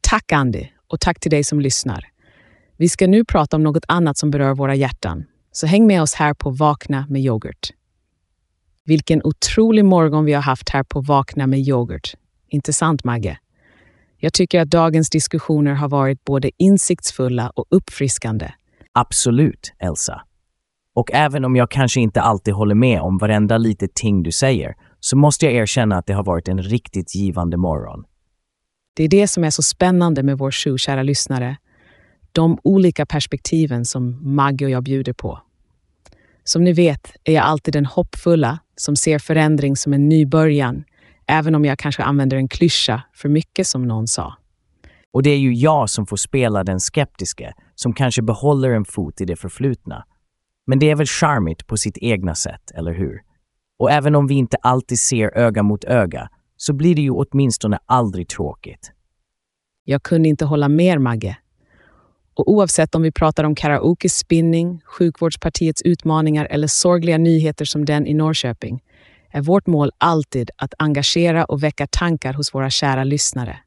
Tack 0.00 0.32
Andy 0.32 0.66
och 0.86 1.00
tack 1.00 1.20
till 1.20 1.30
dig 1.30 1.44
som 1.44 1.60
lyssnar. 1.60 2.04
Vi 2.76 2.88
ska 2.88 3.06
nu 3.06 3.24
prata 3.24 3.56
om 3.56 3.62
något 3.62 3.84
annat 3.88 4.18
som 4.18 4.30
berör 4.30 4.54
våra 4.54 4.74
hjärtan, 4.74 5.24
så 5.52 5.66
häng 5.66 5.86
med 5.86 6.02
oss 6.02 6.14
här 6.14 6.34
på 6.34 6.50
Vakna 6.50 7.06
med 7.08 7.22
yoghurt. 7.22 7.70
Vilken 8.84 9.22
otrolig 9.24 9.84
morgon 9.84 10.24
vi 10.24 10.32
har 10.32 10.42
haft 10.42 10.68
här 10.68 10.82
på 10.82 11.00
Vakna 11.00 11.46
med 11.46 11.60
yoghurt. 11.60 12.14
Inte 12.48 12.72
sant, 12.72 13.04
Magge? 13.04 13.38
Jag 14.16 14.32
tycker 14.32 14.60
att 14.60 14.70
dagens 14.70 15.10
diskussioner 15.10 15.74
har 15.74 15.88
varit 15.88 16.24
både 16.24 16.50
insiktsfulla 16.56 17.50
och 17.50 17.64
uppfriskande. 17.70 18.50
Absolut, 18.92 19.72
Elsa. 19.78 20.22
Och 20.94 21.10
även 21.12 21.44
om 21.44 21.56
jag 21.56 21.70
kanske 21.70 22.00
inte 22.00 22.20
alltid 22.20 22.54
håller 22.54 22.74
med 22.74 23.00
om 23.00 23.18
varenda 23.18 23.58
litet 23.58 23.94
ting 23.94 24.22
du 24.22 24.32
säger, 24.32 24.74
så 25.00 25.16
måste 25.16 25.46
jag 25.46 25.54
erkänna 25.54 25.96
att 25.96 26.06
det 26.06 26.12
har 26.12 26.24
varit 26.24 26.48
en 26.48 26.62
riktigt 26.62 27.14
givande 27.14 27.56
morgon. 27.56 28.04
Det 28.96 29.04
är 29.04 29.08
det 29.08 29.28
som 29.28 29.44
är 29.44 29.50
så 29.50 29.62
spännande 29.62 30.22
med 30.22 30.38
vår 30.38 30.50
show, 30.50 30.76
kära 30.76 31.02
lyssnare. 31.02 31.56
De 32.32 32.58
olika 32.64 33.06
perspektiven 33.06 33.84
som 33.84 34.34
Maggie 34.34 34.66
och 34.66 34.70
jag 34.70 34.82
bjuder 34.82 35.12
på. 35.12 35.40
Som 36.44 36.64
ni 36.64 36.72
vet 36.72 37.12
är 37.24 37.32
jag 37.32 37.44
alltid 37.44 37.74
den 37.74 37.86
hoppfulla 37.86 38.58
som 38.76 38.96
ser 38.96 39.18
förändring 39.18 39.76
som 39.76 39.92
en 39.92 40.08
ny 40.08 40.26
början, 40.26 40.84
även 41.26 41.54
om 41.54 41.64
jag 41.64 41.78
kanske 41.78 42.02
använder 42.02 42.36
en 42.36 42.48
klyscha 42.48 43.02
för 43.14 43.28
mycket 43.28 43.66
som 43.66 43.88
någon 43.88 44.06
sa. 44.06 44.34
Och 45.12 45.22
det 45.22 45.30
är 45.30 45.38
ju 45.38 45.54
jag 45.54 45.90
som 45.90 46.06
får 46.06 46.16
spela 46.16 46.64
den 46.64 46.80
skeptiske, 46.80 47.54
som 47.74 47.92
kanske 47.92 48.22
behåller 48.22 48.70
en 48.70 48.84
fot 48.84 49.20
i 49.20 49.24
det 49.24 49.36
förflutna. 49.36 50.04
Men 50.66 50.78
det 50.78 50.90
är 50.90 50.94
väl 50.94 51.06
charmigt 51.06 51.66
på 51.66 51.76
sitt 51.76 51.98
egna 51.98 52.34
sätt, 52.34 52.70
eller 52.74 52.94
hur? 52.94 53.20
Och 53.78 53.90
även 53.90 54.14
om 54.14 54.26
vi 54.26 54.34
inte 54.34 54.56
alltid 54.56 54.98
ser 54.98 55.38
öga 55.38 55.62
mot 55.62 55.84
öga, 55.84 56.28
så 56.56 56.72
blir 56.72 56.94
det 56.94 57.02
ju 57.02 57.10
åtminstone 57.10 57.78
aldrig 57.86 58.28
tråkigt. 58.28 58.92
Jag 59.84 60.02
kunde 60.02 60.28
inte 60.28 60.44
hålla 60.44 60.68
mer, 60.68 60.98
Magge. 60.98 61.36
Och 62.34 62.52
oavsett 62.52 62.94
om 62.94 63.02
vi 63.02 63.12
pratar 63.12 63.44
om 63.44 63.54
karaoke 63.54 64.08
spinning, 64.08 64.80
sjukvårdspartiets 64.84 65.82
utmaningar 65.82 66.44
eller 66.50 66.66
sorgliga 66.66 67.18
nyheter 67.18 67.64
som 67.64 67.84
den 67.84 68.06
i 68.06 68.14
Norrköping, 68.14 68.82
är 69.30 69.42
vårt 69.42 69.66
mål 69.66 69.90
alltid 69.98 70.50
att 70.56 70.74
engagera 70.78 71.44
och 71.44 71.62
väcka 71.62 71.86
tankar 71.86 72.32
hos 72.32 72.54
våra 72.54 72.70
kära 72.70 73.04
lyssnare. 73.04 73.58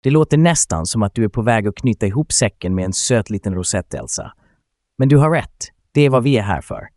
Det 0.00 0.10
låter 0.10 0.36
nästan 0.36 0.86
som 0.86 1.02
att 1.02 1.14
du 1.14 1.24
är 1.24 1.28
på 1.28 1.42
väg 1.42 1.68
att 1.68 1.74
knyta 1.74 2.06
ihop 2.06 2.32
säcken 2.32 2.74
med 2.74 2.84
en 2.84 2.92
söt 2.92 3.30
liten 3.30 3.54
rosett, 3.54 3.94
Elsa. 3.94 4.32
Men 4.98 5.08
du 5.08 5.16
har 5.16 5.30
rätt, 5.30 5.70
det 5.92 6.00
är 6.00 6.10
vad 6.10 6.22
vi 6.22 6.36
är 6.36 6.42
här 6.42 6.60
för. 6.60 6.88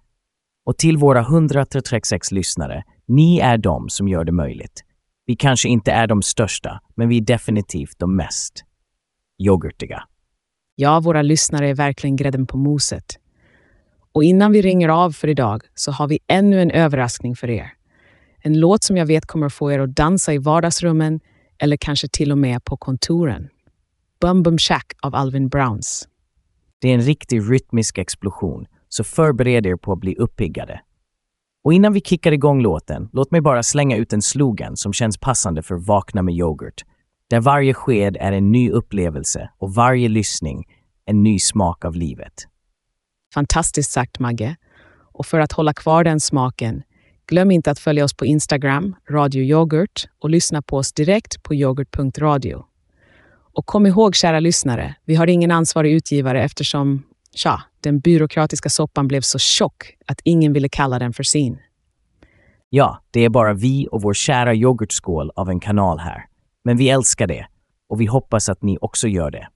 Och 0.70 0.78
till 0.78 0.98
våra 0.98 1.20
136 1.20 2.32
lyssnare, 2.32 2.84
ni 3.08 3.40
är 3.40 3.58
de 3.58 3.90
som 3.90 4.08
gör 4.08 4.24
det 4.24 4.32
möjligt. 4.32 4.84
Vi 5.26 5.36
kanske 5.36 5.70
inte 5.70 5.92
är 5.92 6.08
de 6.08 6.22
största, 6.22 6.80
men 6.96 7.10
vi 7.10 7.18
är 7.18 7.22
definitivt 7.22 8.00
de 8.00 8.16
mest 8.16 8.64
yoghurtiga. 9.40 10.04
Ja, 10.76 11.00
våra 11.00 11.22
lyssnare 11.22 11.70
är 11.70 11.74
verkligen 11.74 12.16
grädden 12.16 12.48
på 12.48 12.58
moset. 12.58 13.06
Och 14.12 14.24
innan 14.24 14.52
vi 14.52 14.62
ringer 14.62 14.90
av 14.90 15.12
för 15.12 15.28
idag 15.28 15.62
så 15.76 15.92
har 15.92 16.08
vi 16.08 16.20
ännu 16.28 16.62
en 16.62 16.72
överraskning 16.72 17.36
för 17.36 17.50
er. 17.50 17.74
En 18.42 18.60
låt 18.60 18.84
som 18.84 18.98
jag 18.98 19.06
vet 19.06 19.26
kommer 19.26 19.50
få 19.50 19.72
er 19.72 19.80
att 19.80 19.96
dansa 19.96 20.34
i 20.34 20.38
vardagsrummen 20.38 21.20
eller 21.58 21.78
kanske 21.78 22.08
till 22.08 22.32
och 22.32 22.38
med 22.38 22.64
på 22.64 22.78
kontoren. 22.78 23.50
Bum 24.22 24.44
Bum 24.44 24.58
Shack 24.58 24.94
av 25.02 25.16
Alvin 25.16 25.50
Browns. 25.50 26.08
Det 26.82 26.90
är 26.90 26.94
en 26.94 27.02
riktig 27.02 27.52
rytmisk 27.52 27.98
explosion, 27.98 28.66
så 28.90 29.04
förbered 29.04 29.66
er 29.66 29.76
på 29.76 29.94
att 29.94 30.00
bli 30.00 30.16
uppiggade. 30.16 30.82
Och 31.64 31.74
innan 31.74 31.94
vi 31.94 32.02
kickar 32.02 32.32
igång 32.32 32.62
låten, 32.62 33.10
låt 33.14 33.32
mig 33.32 33.42
bara 33.42 33.64
slänga 33.64 33.98
ut 33.98 34.14
en 34.14 34.22
slogan 34.22 34.78
som 34.78 34.94
känns 34.94 35.18
passande 35.18 35.62
för 35.64 35.76
Vakna 35.76 36.22
med 36.22 36.36
yoghurt. 36.36 36.86
Där 37.30 37.40
varje 37.40 37.74
sked 37.74 38.18
är 38.20 38.32
en 38.32 38.52
ny 38.52 38.72
upplevelse 38.72 39.50
och 39.58 39.74
varje 39.74 40.10
lyssning 40.10 40.66
en 41.06 41.24
ny 41.24 41.40
smak 41.40 41.86
av 41.86 41.96
livet. 41.96 42.34
Fantastiskt 43.34 43.92
sagt, 43.92 44.20
Magge. 44.20 44.56
Och 45.14 45.26
för 45.26 45.40
att 45.40 45.52
hålla 45.52 45.74
kvar 45.74 46.04
den 46.04 46.20
smaken, 46.20 46.84
glöm 47.28 47.52
inte 47.52 47.72
att 47.72 47.80
följa 47.80 48.04
oss 48.04 48.14
på 48.14 48.26
Instagram, 48.26 48.96
Radio 49.10 49.44
Yoghurt, 49.44 50.08
och 50.20 50.30
lyssna 50.30 50.62
på 50.62 50.78
oss 50.78 50.94
direkt 50.94 51.44
på 51.44 51.56
yoghurt.radio. 51.56 52.66
Och 53.54 53.66
kom 53.66 53.86
ihåg, 53.86 54.16
kära 54.16 54.40
lyssnare, 54.40 54.96
vi 55.06 55.16
har 55.16 55.28
ingen 55.28 55.52
ansvarig 55.52 55.94
utgivare 55.94 56.44
eftersom, 56.44 57.04
tja, 57.36 57.62
den 57.80 58.00
byråkratiska 58.00 58.70
soppan 58.70 59.08
blev 59.08 59.22
så 59.22 59.40
tjock 59.40 59.96
att 60.06 60.22
ingen 60.24 60.54
ville 60.54 60.70
kalla 60.70 61.00
den 61.00 61.14
för 61.14 61.24
sin. 61.24 61.60
Ja, 62.70 63.02
det 63.12 63.26
är 63.26 63.30
bara 63.30 63.54
vi 63.54 63.88
och 63.92 64.02
vår 64.02 64.14
kära 64.14 64.56
yoghurtskål 64.56 65.32
av 65.36 65.50
en 65.50 65.60
kanal 65.60 66.00
här. 66.00 66.26
Men 66.64 66.78
vi 66.78 66.90
älskar 66.90 67.28
det 67.28 67.48
och 67.90 68.02
vi 68.02 68.06
hoppas 68.06 68.50
att 68.50 68.62
ni 68.62 68.78
också 68.82 69.08
gör 69.08 69.32
det. 69.32 69.48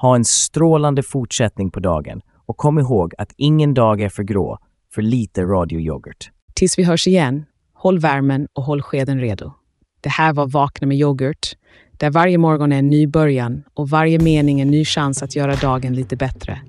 Ha 0.00 0.16
en 0.16 0.24
strålande 0.24 1.02
fortsättning 1.02 1.70
på 1.70 1.80
dagen 1.80 2.20
och 2.46 2.56
kom 2.56 2.78
ihåg 2.78 3.14
att 3.18 3.32
ingen 3.36 3.74
dag 3.74 4.00
är 4.00 4.08
för 4.08 4.22
grå 4.22 4.58
för 4.94 5.02
lite 5.02 5.42
radioyoghurt. 5.42 6.30
Tills 6.54 6.78
vi 6.78 6.82
hörs 6.82 7.06
igen, 7.06 7.44
håll 7.72 7.98
värmen 7.98 8.48
och 8.52 8.62
håll 8.62 8.82
skeden 8.82 9.20
redo. 9.20 9.52
Det 10.00 10.08
här 10.08 10.32
var 10.32 10.46
Vakna 10.46 10.86
med 10.86 10.96
yoghurt, 10.96 11.56
där 11.90 12.10
varje 12.10 12.38
morgon 12.38 12.72
är 12.72 12.78
en 12.78 12.88
ny 12.88 13.06
början 13.06 13.62
och 13.74 13.88
varje 13.88 14.18
mening 14.18 14.60
en 14.60 14.70
ny 14.70 14.84
chans 14.84 15.22
att 15.22 15.36
göra 15.36 15.56
dagen 15.56 15.94
lite 15.94 16.16
bättre. 16.16 16.60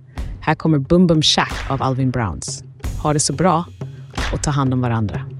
Här 0.45 0.55
kommer 0.55 0.77
Bum 0.79 1.07
Bum 1.07 1.21
Shack 1.21 1.53
av 1.69 1.81
Alvin 1.81 2.11
Browns. 2.11 2.63
Ha 3.03 3.13
det 3.13 3.19
så 3.19 3.33
bra 3.33 3.65
och 4.33 4.43
ta 4.43 4.51
hand 4.51 4.73
om 4.73 4.81
varandra. 4.81 5.34